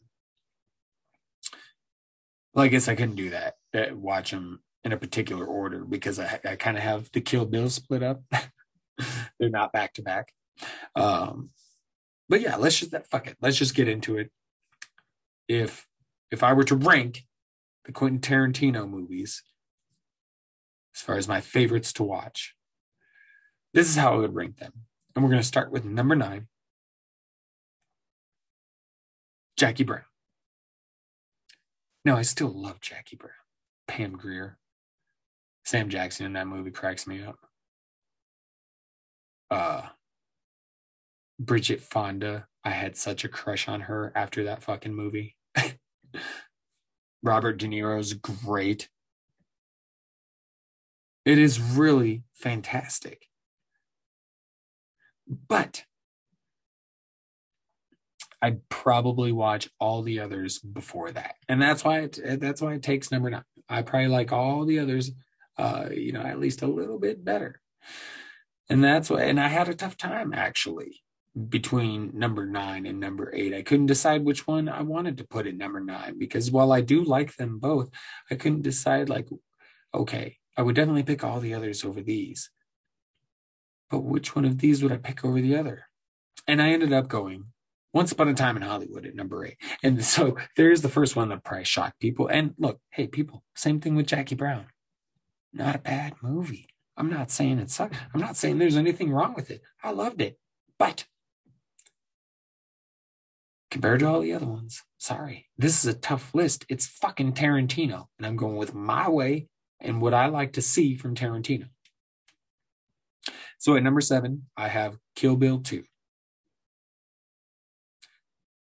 [2.55, 3.55] well, I guess I couldn't do that.
[3.75, 7.45] Uh, watch them in a particular order because I I kind of have the Kill
[7.45, 8.23] Bill split up.
[9.39, 10.33] They're not back to back.
[10.97, 11.51] Um,
[12.29, 13.37] but yeah, let's just fuck it.
[13.43, 14.31] Let's just get into it.
[15.47, 15.87] If
[16.31, 17.27] if I were to rank
[17.85, 19.43] the Quentin Tarantino movies
[20.95, 22.55] as far as my favorites to watch,
[23.75, 24.73] this is how I would rank them.
[25.15, 26.49] And we're going to start with number nine
[29.59, 30.05] Jackie Brown.
[32.07, 33.33] No, I still love Jackie Brown,
[33.87, 34.59] Pam Grier,
[35.69, 37.37] Sam Jackson in that movie cracks me up.
[39.51, 39.83] Uh,
[41.39, 45.37] Bridget Fonda, I had such a crush on her after that fucking movie.
[47.23, 48.89] Robert De Niro's great.
[51.27, 53.27] It is really fantastic.
[55.27, 55.85] But
[58.41, 62.83] I'd probably watch all the others before that, and that's why it, that's why it
[62.83, 63.45] takes number nine.
[63.69, 65.11] I probably like all the others,
[65.59, 67.61] uh, you know, at least a little bit better,
[68.69, 69.23] and that's why.
[69.23, 71.03] And I had a tough time actually
[71.49, 73.55] between number nine and number eight.
[73.55, 76.81] I couldn't decide which one I wanted to put at number nine because while I
[76.81, 77.91] do like them both,
[78.31, 79.29] I couldn't decide like,
[79.95, 82.51] okay, I would definitely pick all the others over these.
[83.91, 85.85] But which one of these would I pick over the other?
[86.47, 87.45] And I ended up going
[87.93, 89.57] once Upon a Time in Hollywood at number eight.
[89.83, 92.27] And so there's the first one that probably shocked people.
[92.27, 94.67] And look, hey, people, same thing with Jackie Brown.
[95.53, 96.69] Not a bad movie.
[96.97, 97.97] I'm not saying it sucks.
[98.13, 99.63] I'm not saying there's anything wrong with it.
[99.83, 100.39] I loved it.
[100.79, 101.07] But
[103.71, 106.65] compared to all the other ones, sorry, this is a tough list.
[106.69, 108.07] It's fucking Tarantino.
[108.19, 109.49] And I'm going with my way
[109.81, 111.69] and what I like to see from Tarantino.
[113.59, 115.85] So at number seven, I have Kill Bill 2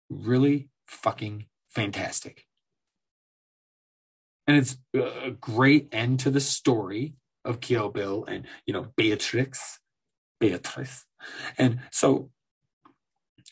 [0.09, 2.46] really fucking fantastic.
[4.47, 9.79] And it's a great end to the story of Kill Bill and, you know, Beatrix,
[10.39, 11.05] Beatrice.
[11.57, 12.31] And so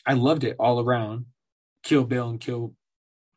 [0.06, 1.26] I loved it all around
[1.82, 2.74] Kill Bill and Kill,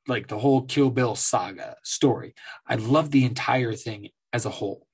[0.08, 2.34] like the whole Kill Bill saga story.
[2.66, 4.88] I loved the entire thing as a whole.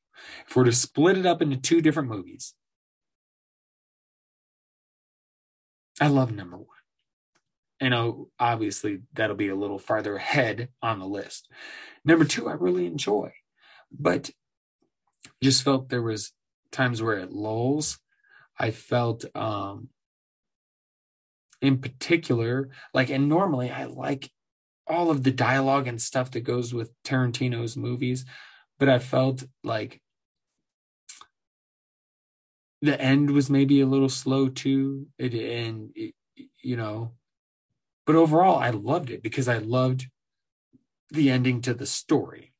[0.47, 2.55] If we're to split it up into two different movies,
[6.01, 6.74] I love number one
[7.82, 11.49] you know, obviously that'll be a little farther ahead on the list.
[12.03, 13.34] Number two, I really enjoy,
[13.91, 14.32] but
[15.43, 16.34] just felt there was
[16.71, 17.99] times where it lulls.
[18.57, 19.89] I felt, um,
[21.61, 24.32] in particular, like, and normally I like
[24.88, 28.26] all of the dialogue and stuff that goes with Tarantino's movies,
[28.80, 30.01] but I felt like
[32.82, 35.07] the end was maybe a little slow too.
[35.17, 36.13] It and it,
[36.61, 37.13] you know,
[38.06, 40.08] but overall, I loved it because I loved
[41.10, 42.53] the ending to the story.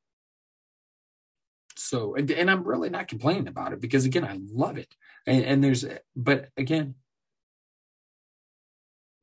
[1.78, 4.96] So, and, and I'm really not complaining about it because again, I love it.
[5.28, 5.86] And, and there's,
[6.16, 6.96] but again,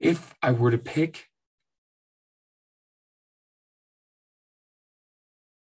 [0.00, 1.28] if I were to pick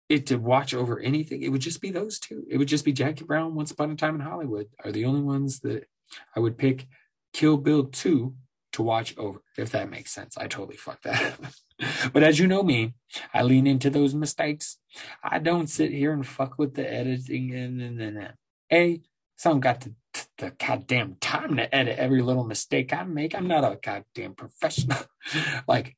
[0.08, 2.44] it to watch over anything, it would just be those two.
[2.48, 5.22] It would just be Jackie Brown, Once Upon a Time in Hollywood are the only
[5.22, 5.88] ones that
[6.34, 6.86] I would pick.
[7.32, 8.34] Kill Bill 2
[8.76, 10.36] to watch over, if that makes sense.
[10.36, 11.38] I totally fucked that.
[12.12, 12.92] but as you know me,
[13.32, 14.76] I lean into those mistakes.
[15.24, 18.34] I don't sit here and fuck with the editing and then and and.
[18.70, 19.00] A,
[19.36, 19.94] some got the,
[20.38, 23.34] the goddamn time to edit every little mistake I make.
[23.34, 24.98] I'm not a goddamn professional.
[25.68, 25.96] like,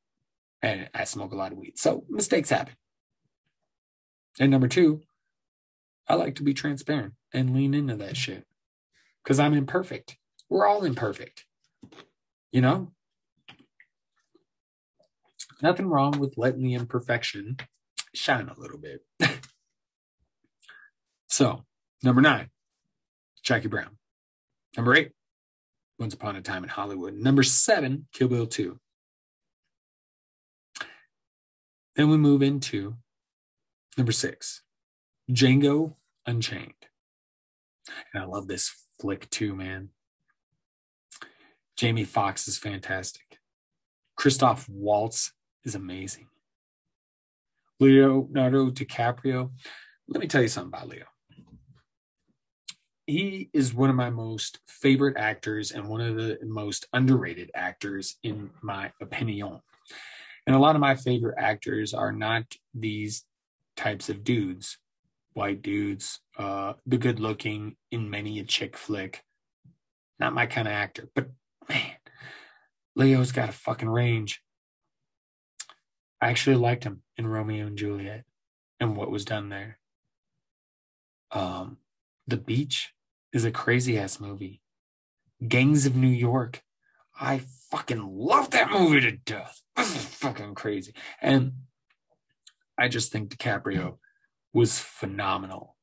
[0.62, 1.79] and I smoke a lot of weed.
[1.79, 2.74] So mistakes happen.
[4.39, 5.01] And number two,
[6.07, 8.45] I like to be transparent and lean into that shit
[9.24, 10.16] because I'm imperfect.
[10.49, 11.45] We're all imperfect.
[12.53, 12.92] You know?
[15.62, 17.57] Nothing wrong with letting the imperfection
[18.14, 19.05] shine a little bit.
[21.28, 21.64] so,
[22.03, 22.51] number nine,
[23.42, 23.99] Jackie Brown.
[24.76, 25.12] Number eight,
[25.99, 27.14] Once Upon a Time in Hollywood.
[27.14, 28.78] Number seven, Kill Bill 2.
[31.96, 32.94] Then we move into
[33.96, 34.62] number six,
[35.28, 35.94] Django
[36.26, 36.74] Unchained.
[38.14, 39.88] And I love this flick too, man.
[41.79, 43.39] Jamie Foxx is fantastic.
[44.16, 45.33] Christoph Waltz
[45.64, 46.26] is amazing.
[47.79, 49.53] Leonardo DiCaprio.
[50.09, 51.05] Let me tell you something about Leo.
[53.07, 58.16] He is one of my most favorite actors and one of the most underrated actors,
[58.24, 59.61] in my opinion.
[60.49, 63.24] And a lot of my favorite actors are not these
[63.76, 64.79] types of dudes,
[65.35, 69.22] white dudes, uh, the good looking in many a chick flick.
[70.18, 71.29] Not my kind of actor, but
[71.68, 71.92] man,
[72.96, 74.42] Leo's got a fucking range.
[76.20, 78.24] I actually liked him in Romeo and Juliet
[78.80, 79.78] and what was done there.
[81.30, 81.78] Um,
[82.26, 82.92] The Beach
[83.32, 84.60] is a crazy ass movie.
[85.46, 86.62] Gangs of New York.
[87.20, 89.62] I fucking love that movie to death.
[89.76, 90.94] This is fucking crazy.
[91.20, 91.52] And
[92.76, 93.98] I just think DiCaprio
[94.52, 95.76] was phenomenal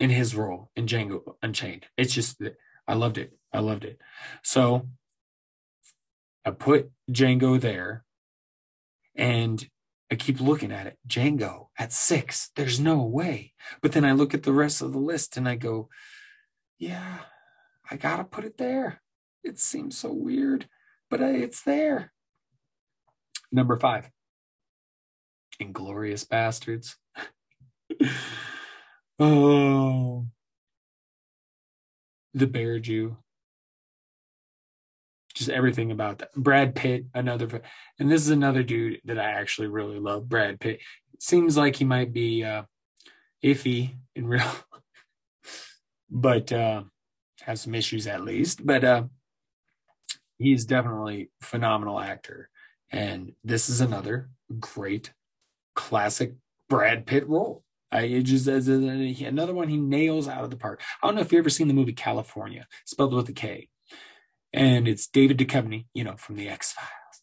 [0.00, 1.86] in his role in Django Unchained.
[1.96, 2.40] It's just
[2.86, 3.37] I loved it.
[3.52, 3.98] I loved it.
[4.42, 4.88] So
[6.44, 8.04] I put Django there.
[9.14, 9.68] And
[10.10, 10.96] I keep looking at it.
[11.06, 12.50] Django at six.
[12.56, 13.52] There's no way.
[13.82, 15.88] But then I look at the rest of the list and I go,
[16.78, 17.18] yeah,
[17.90, 19.02] I gotta put it there.
[19.44, 20.68] It seems so weird,
[21.10, 22.12] but uh, it's there.
[23.50, 24.10] Number five,
[25.60, 26.96] Inglourious Basterds.
[29.18, 30.26] oh,
[32.34, 33.16] the Bear Jew.
[35.38, 36.34] Just everything about that.
[36.34, 37.62] Brad Pitt, another,
[38.00, 40.28] and this is another dude that I actually really love.
[40.28, 40.80] Brad Pitt
[41.20, 42.64] seems like he might be uh,
[43.44, 44.50] iffy in real,
[46.10, 46.82] but uh,
[47.42, 48.66] has some issues at least.
[48.66, 49.04] But uh,
[50.38, 52.50] he's definitely phenomenal actor,
[52.90, 55.12] and this is another great
[55.76, 56.34] classic
[56.68, 57.62] Brad Pitt role.
[57.92, 60.82] I it just as another one he nails out of the park.
[61.00, 63.68] I don't know if you've ever seen the movie California, spelled with a K,
[64.52, 67.22] and it's David Duchovny, you know, from the X Files,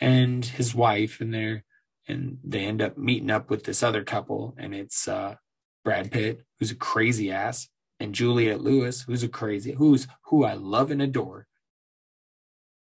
[0.00, 1.64] and his wife, and they're
[2.06, 5.36] and they end up meeting up with this other couple, and it's uh,
[5.84, 10.54] Brad Pitt, who's a crazy ass, and Juliette Lewis, who's a crazy, who's who I
[10.54, 11.46] love and adore,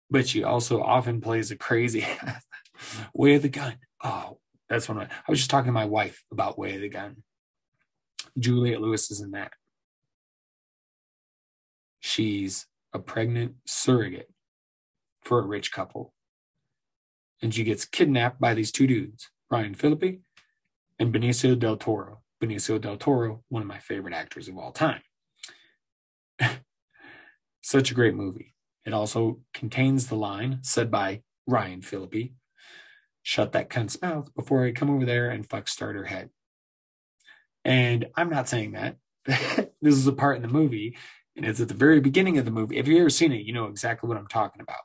[0.09, 2.43] but she also often plays a crazy ass.
[3.13, 3.76] Way of the gun.
[4.03, 4.39] Oh,
[4.70, 4.99] that's one.
[4.99, 7.24] I was just talking to my wife about Way of the Gun.
[8.38, 9.53] Juliette Lewis is in that.
[11.99, 14.31] She's a pregnant surrogate
[15.21, 16.13] for a rich couple.
[17.41, 20.21] And she gets kidnapped by these two dudes, Ryan Phillippe
[20.97, 22.21] and Benicio del Toro.
[22.41, 25.01] Benicio del Toro, one of my favorite actors of all time.
[27.61, 28.53] Such a great movie.
[28.85, 32.33] It also contains the line said by Ryan Phillippe
[33.23, 36.29] shut that cunt's mouth before I come over there and fuck start her head.
[37.65, 38.97] And I'm not saying that.
[39.25, 40.95] this is a part in the movie,
[41.36, 42.77] and it's at the very beginning of the movie.
[42.77, 44.79] If you've ever seen it, you know exactly what I'm talking about.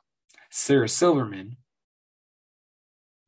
[0.49, 1.57] Sarah Silverman,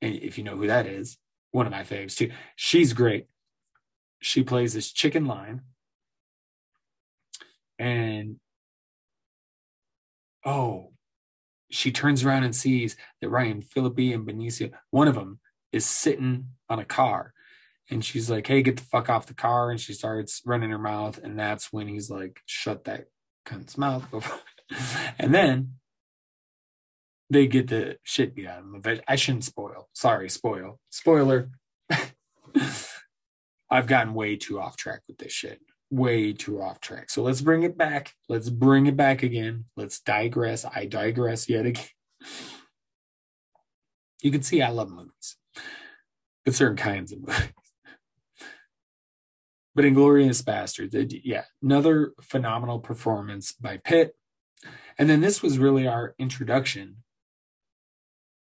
[0.02, 1.18] and if you know who that is,
[1.52, 2.32] one of my faves too.
[2.56, 3.28] She's great.
[4.22, 5.62] She plays this chicken line.
[7.80, 8.38] And
[10.46, 10.92] oh,
[11.70, 15.40] she turns around and sees that Ryan Phillippe and Benicio, one of them
[15.72, 17.34] is sitting on a car.
[17.90, 19.70] And she's like, hey, get the fuck off the car.
[19.70, 21.20] And she starts running her mouth.
[21.22, 23.08] And that's when he's like, shut that
[23.46, 24.06] cunt's mouth.
[25.20, 25.74] and then
[27.30, 29.02] they get the shit beat out of them.
[29.08, 29.90] I shouldn't spoil.
[29.94, 30.80] Sorry, spoil.
[30.90, 31.52] Spoiler.
[33.70, 35.60] I've gotten way too off track with this shit
[35.94, 37.10] way too off track.
[37.10, 38.14] So let's bring it back.
[38.28, 39.66] Let's bring it back again.
[39.78, 40.66] Let's digress.
[40.66, 41.86] I digress yet again.
[44.22, 45.36] You can see I love movies,
[46.46, 47.50] but certain kinds of movies.
[49.76, 54.16] But Inglourious Basterds, yeah, another phenomenal performance by Pitt.
[54.98, 56.98] And then this was really our introduction,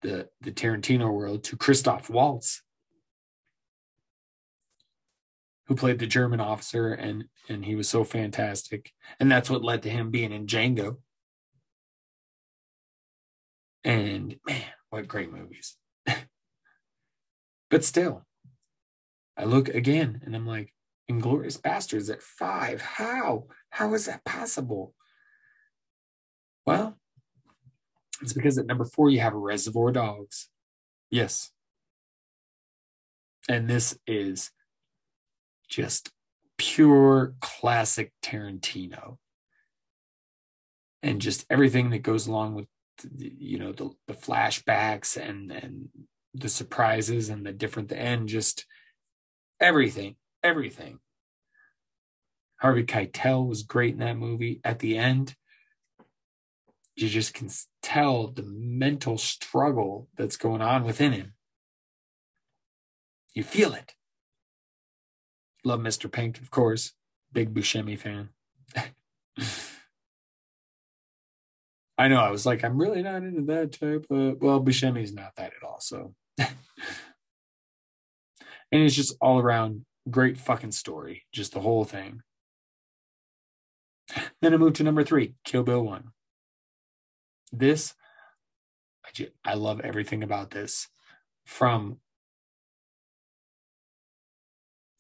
[0.01, 2.61] the the Tarantino world, to Christoph Waltz,
[5.67, 9.81] who played the German officer, and and he was so fantastic, and that's what led
[9.83, 10.97] to him being in Django.
[13.83, 15.77] And man, what great movies!
[17.69, 18.25] but still,
[19.35, 20.73] I look again, and I'm like,
[21.09, 22.81] Inglourious Basterds at five.
[22.81, 23.45] How?
[23.69, 24.93] How is that possible?
[26.65, 26.97] Well,
[28.21, 30.49] it's because at number four you have Reservoir Dogs.
[31.09, 31.51] Yes.
[33.47, 34.51] And this is
[35.69, 36.11] just
[36.57, 39.17] pure classic Tarantino.
[41.01, 42.67] And just everything that goes along with
[43.15, 45.89] you know the, the flashbacks and and
[46.33, 48.65] the surprises and the different and just
[49.59, 50.99] everything everything
[52.59, 55.35] harvey keitel was great in that movie at the end
[56.95, 57.49] you just can
[57.83, 61.33] tell the mental struggle that's going on within him
[63.33, 63.93] you feel it
[65.67, 66.09] Love Mr.
[66.09, 66.93] Pink, of course.
[67.33, 68.29] Big Buscemi fan.
[71.97, 72.21] I know.
[72.21, 74.41] I was like, I'm really not into that type of.
[74.41, 75.81] Well, Buscemi's not that at all.
[75.81, 76.47] So, and
[78.71, 82.21] it's just all around great fucking story, just the whole thing.
[84.41, 86.11] Then I moved to number three, Kill Bill One.
[87.51, 87.93] This,
[89.43, 90.87] I love everything about this,
[91.45, 91.97] from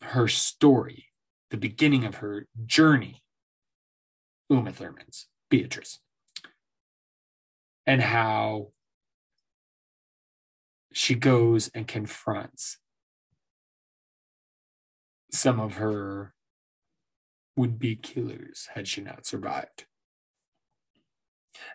[0.01, 1.05] her story,
[1.51, 3.23] the beginning of her journey,
[4.49, 5.99] Uma Thurman's Beatrice,
[7.85, 8.71] and how
[10.93, 12.79] she goes and confronts
[15.37, 16.33] some of her
[17.55, 19.85] would be killers had she not survived.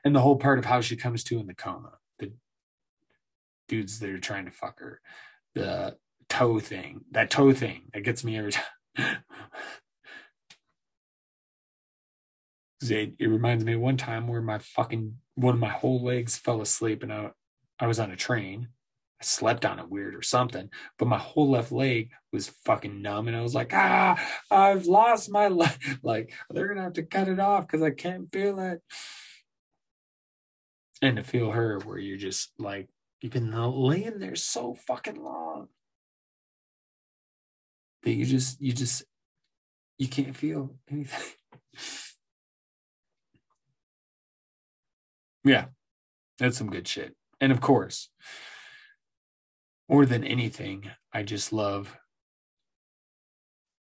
[0.04, 2.32] And the whole part of how she comes to in the coma, the
[3.68, 5.00] dudes that are trying to fuck her,
[5.54, 5.96] the
[6.28, 8.64] toe thing, that toe thing that gets me every time.
[12.82, 16.36] it, it reminds me of one time where my fucking one of my whole legs
[16.36, 17.30] fell asleep and I,
[17.78, 18.68] I was on a train.
[19.22, 20.68] I slept on it weird or something,
[20.98, 24.20] but my whole left leg was fucking numb and I was like, ah,
[24.50, 25.70] I've lost my leg.
[26.02, 28.82] Like they're gonna have to cut it off because I can't feel it.
[31.00, 32.88] And to feel her where you're just like
[33.20, 35.68] you've been laying there so fucking long
[38.02, 39.04] that you just you just
[39.98, 41.32] you can't feel anything.
[45.44, 45.66] Yeah,
[46.38, 47.16] that's some good shit.
[47.40, 48.08] And of course,
[49.92, 51.98] more than anything, I just love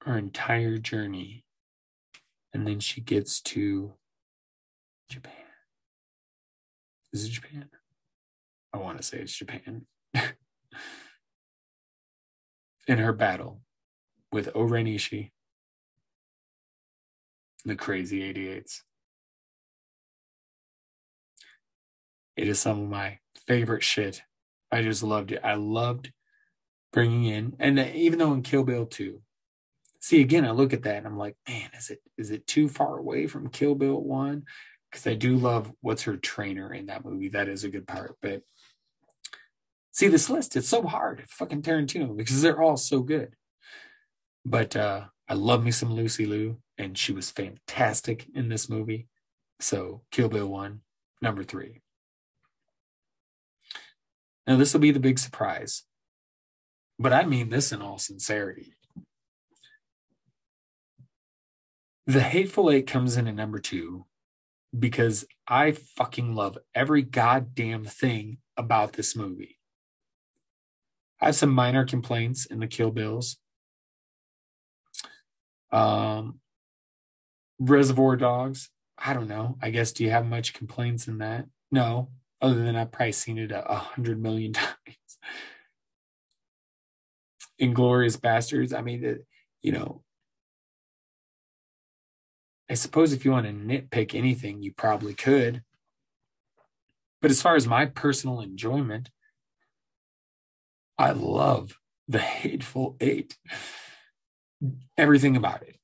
[0.03, 1.43] her entire journey.
[2.53, 3.91] And then she gets to
[5.09, 5.33] Japan.
[7.11, 7.67] Is it Japan?
[8.73, 9.85] I want to say it's Japan.
[12.87, 13.59] In her battle
[14.31, 15.31] with O-Ren Ishii,
[17.65, 18.83] the crazy 88s.
[22.37, 24.21] It is some of my favorite shit.
[24.71, 25.41] I just loved it.
[25.43, 26.11] I loved
[26.91, 29.21] bringing in, and even though in Kill Bill 2,
[29.99, 32.67] see again, I look at that and I'm like, man, is it is it too
[32.69, 34.43] far away from Kill Bill 1?
[34.89, 37.29] Because I do love what's her trainer in that movie.
[37.29, 38.15] That is a good part.
[38.21, 38.41] But
[39.91, 41.25] see this list, it's so hard.
[41.29, 43.35] Fucking Tarantino, because they're all so good.
[44.45, 49.07] But uh I love me some Lucy Liu, and she was fantastic in this movie.
[49.59, 50.79] So Kill Bill 1,
[51.21, 51.81] number three.
[54.47, 55.83] Now, this will be the big surprise,
[56.97, 58.73] but I mean this in all sincerity.
[62.05, 64.05] The Hateful Eight comes in at number two
[64.77, 69.59] because I fucking love every goddamn thing about this movie.
[71.19, 73.37] I have some minor complaints in the Kill Bills.
[75.71, 76.39] Um,
[77.59, 78.69] Reservoir Dogs.
[78.97, 79.57] I don't know.
[79.61, 81.45] I guess do you have much complaints in that?
[81.71, 82.09] No,
[82.41, 84.75] other than I've probably seen it a, hundred million times.
[87.61, 88.77] Inglourious Basterds.
[88.77, 89.25] I mean, it,
[89.61, 90.03] you know,
[92.69, 95.63] I suppose if you want to nitpick anything, you probably could.
[97.21, 99.09] But as far as my personal enjoyment,
[100.97, 103.37] I love the Hateful Eight.
[104.97, 105.77] Everything about it.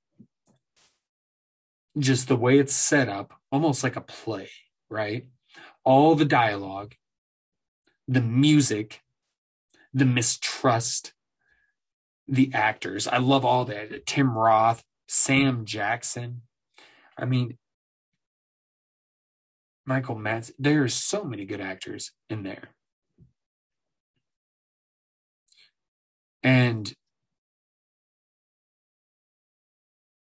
[1.97, 4.49] Just the way it's set up, almost like a play,
[4.89, 5.27] right?
[5.83, 6.95] All the dialogue,
[8.07, 9.01] the music,
[9.93, 11.13] the mistrust,
[12.27, 13.07] the actors.
[13.07, 14.05] I love all that.
[14.05, 16.41] Tim Roth, Sam Jackson.
[17.17, 17.57] I mean,
[19.85, 20.53] Michael Madsen.
[20.57, 22.69] There are so many good actors in there.
[26.41, 26.93] And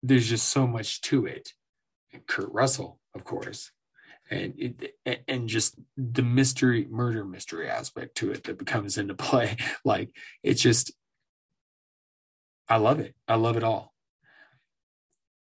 [0.02, 1.52] there's just so much to it.
[2.26, 3.70] Kurt Russell, of course
[4.30, 9.56] and it, and just the mystery murder mystery aspect to it that becomes into play.
[9.84, 10.10] Like
[10.42, 10.92] it's just
[12.68, 13.14] i love it.
[13.28, 13.94] I love it all.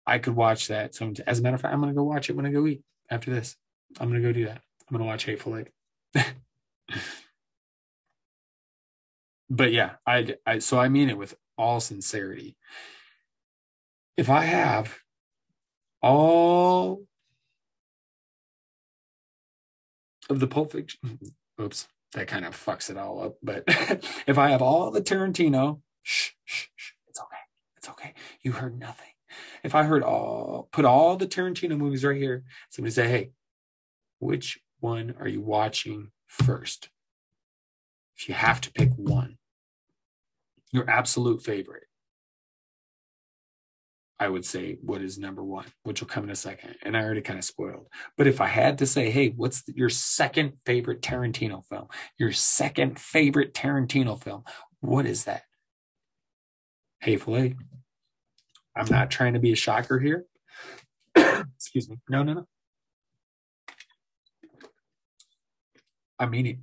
[0.07, 2.37] I could watch that so as a matter of fact i'm gonna go watch it
[2.37, 3.57] when i go eat after this.
[3.99, 4.61] I'm gonna go do that.
[4.89, 5.69] I'm gonna watch hateful eight.
[9.53, 12.57] But yeah I, I so i mean it with all sincerity.
[14.17, 14.97] If i have
[16.03, 17.03] all
[20.31, 21.01] of the Pulp Fiction.
[21.05, 23.37] Mm-hmm, oops, that kind of fucks it all up.
[23.43, 23.65] But
[24.27, 27.37] if I have all the Tarantino, shh, shh, shh, it's okay.
[27.77, 28.15] It's okay.
[28.43, 29.07] You heard nothing.
[29.63, 33.31] If I heard all, put all the Tarantino movies right here, somebody say, hey,
[34.19, 36.89] which one are you watching first?
[38.17, 39.39] If you have to pick one,
[40.73, 41.85] your absolute favorite,
[44.21, 46.77] I would say what is number one, which will come in a second.
[46.83, 47.87] And I already kind of spoiled.
[48.19, 51.89] But if I had to say, hey, what's your second favorite Tarantino film?
[52.19, 54.45] Your second favorite Tarantino film,
[54.81, 55.45] what is that?
[57.01, 57.57] Hateful Eight.
[58.77, 60.27] I'm not trying to be a shocker here.
[61.17, 61.97] Excuse me.
[62.11, 62.47] No, no, no.
[66.19, 66.59] I mean it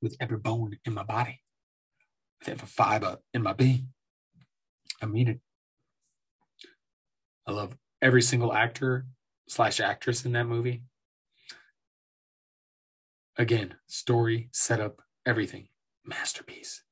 [0.00, 1.40] with every bone in my body,
[2.38, 3.88] with every fiber in my being.
[5.02, 5.40] I mean it.
[7.46, 9.06] I love every single actor
[9.48, 10.82] slash actress in that movie.
[13.38, 15.68] Again, story, setup, everything.
[16.04, 16.82] Masterpiece.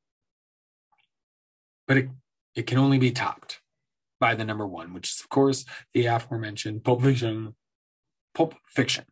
[1.87, 2.09] But it,
[2.55, 3.61] it can only be topped
[4.21, 7.55] by the number one, which is, of course, the aforementioned Pulp Fiction.
[8.35, 9.05] Pulp Fiction.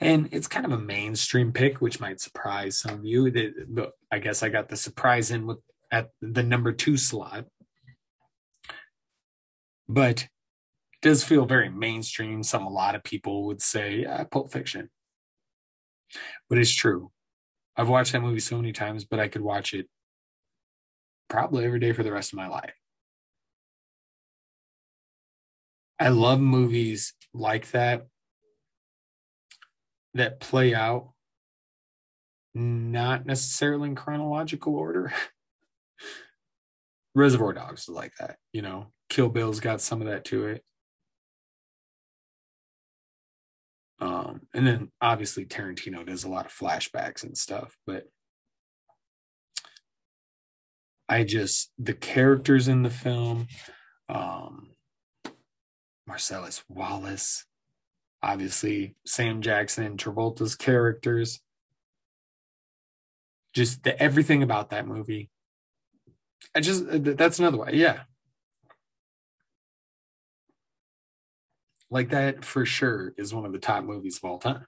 [0.00, 3.52] And it's kind of a mainstream pick, which might surprise some of you.
[4.12, 5.58] I guess I got the surprise in with
[5.90, 7.46] at the number two slot.
[9.88, 10.28] But it
[11.02, 12.42] does feel very mainstream.
[12.42, 14.90] Some a lot of people would say yeah, Pulp Fiction.
[16.48, 17.10] But it's true.
[17.76, 19.86] I've watched that movie so many times, but I could watch it
[21.28, 22.74] probably every day for the rest of my life.
[26.00, 28.06] I love movies like that
[30.14, 31.12] that play out
[32.54, 35.12] not necessarily in chronological order.
[37.14, 38.92] Reservoir Dogs is like that, you know.
[39.08, 40.64] Kill Bill's got some of that to it.
[44.00, 48.04] Um, and then obviously Tarantino does a lot of flashbacks and stuff, but
[51.08, 53.48] I just the characters in the film,
[54.08, 54.68] um,
[56.06, 57.44] Marcellus Wallace,
[58.22, 61.40] obviously Sam Jackson and Travolta's characters,
[63.54, 65.30] just the, everything about that movie.
[66.54, 68.00] I just that's another way, yeah.
[71.90, 74.66] Like that for sure is one of the top movies of all time.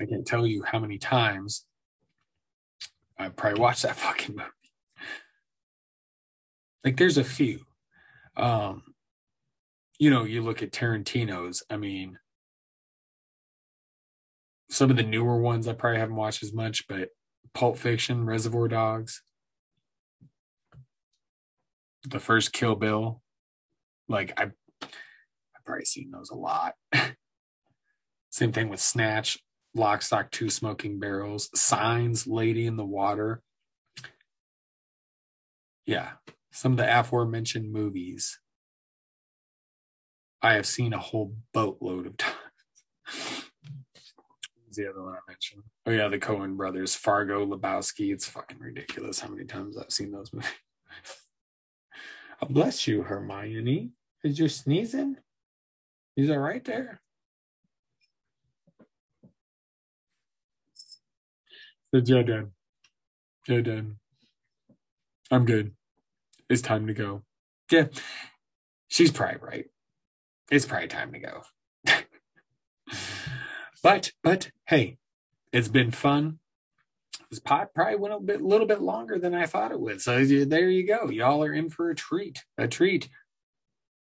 [0.00, 1.64] I can't tell you how many times
[3.18, 4.48] I probably watched that fucking movie.
[6.84, 7.60] Like there's a few.
[8.36, 8.82] Um,
[9.98, 12.18] you know, you look at Tarantino's, I mean,
[14.70, 17.08] some of the newer ones I probably haven't watched as much, but
[17.52, 19.22] Pulp Fiction, Reservoir Dogs,
[22.04, 23.22] the first Kill Bill,
[24.08, 24.50] like I,
[24.82, 26.74] I've probably seen those a lot.
[28.30, 29.38] Same thing with Snatch,
[29.74, 33.42] Lock, Stock, Two Smoking Barrels, Signs, Lady in the Water.
[35.86, 36.10] Yeah,
[36.52, 38.38] some of the aforementioned movies
[40.40, 42.36] I have seen a whole boatload of times.
[44.72, 45.62] the other one I mentioned?
[45.86, 48.12] Oh yeah, the Coen brothers, Fargo, Lebowski.
[48.12, 50.50] It's fucking ridiculous how many times I've seen those movies.
[52.46, 53.90] bless you, Hermione.
[54.22, 55.16] Is you sneezing?
[56.16, 57.00] Is that right there?
[61.94, 62.50] Said, yeah, Dan.
[63.46, 63.96] Yeah, Dan.
[65.30, 65.72] I'm good.
[66.50, 67.22] It's time to go.
[67.70, 67.86] Yeah.
[68.88, 69.66] She's probably right.
[70.50, 71.42] It's probably time to go.
[73.82, 74.98] but, but hey,
[75.52, 76.38] it's been fun.
[77.30, 80.00] This pot probably went a bit, little bit longer than I thought it would.
[80.00, 81.10] So there you go.
[81.10, 82.44] Y'all are in for a treat.
[82.56, 83.08] A treat.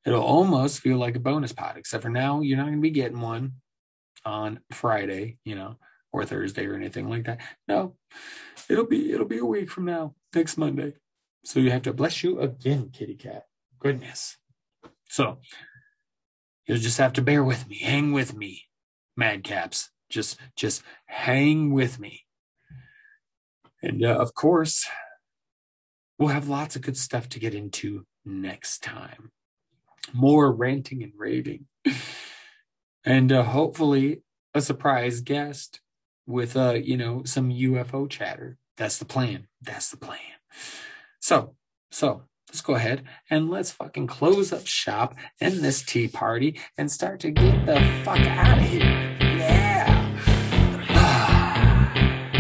[0.05, 2.91] It'll almost feel like a bonus pot, except for now you're not going to be
[2.91, 3.55] getting one
[4.27, 5.77] on Friday, you know
[6.15, 7.41] or Thursday or anything like that.
[7.67, 7.97] No,
[8.71, 10.95] it'll be it'll be a week from now, next Monday.
[11.45, 13.47] So you have to bless you again, kitty cat.
[13.81, 14.39] Goodness.
[15.09, 15.39] So
[16.67, 18.63] you'll just have to bear with me, hang with me,
[19.21, 19.89] madcaps.
[20.09, 22.24] Just just hang with me.
[23.85, 24.87] And uh, of course,
[26.19, 29.31] we'll have lots of good stuff to get into next time.
[30.13, 31.67] More ranting and raving.
[33.05, 34.23] And uh, hopefully,
[34.55, 35.81] a surprise guest
[36.27, 38.57] with uh, you know, some UFO chatter.
[38.79, 39.49] That's the plan.
[39.61, 40.19] That's the plan.
[41.21, 41.55] So,
[41.91, 46.91] so let's go ahead and let's fucking close up shop in this tea party and
[46.91, 49.24] start to get the fuck out of here.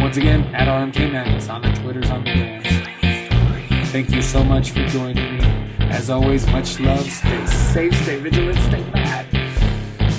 [0.04, 3.88] Once again, at RMK Madness on the Twitters, on the grams.
[3.90, 5.44] Thank you so much for joining me.
[5.78, 7.10] As always, much love.
[7.10, 9.26] Stay safe, stay vigilant, stay mad.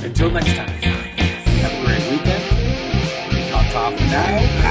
[0.03, 0.69] Until next time.
[0.69, 2.43] Have a great weekend.
[4.09, 4.64] Now.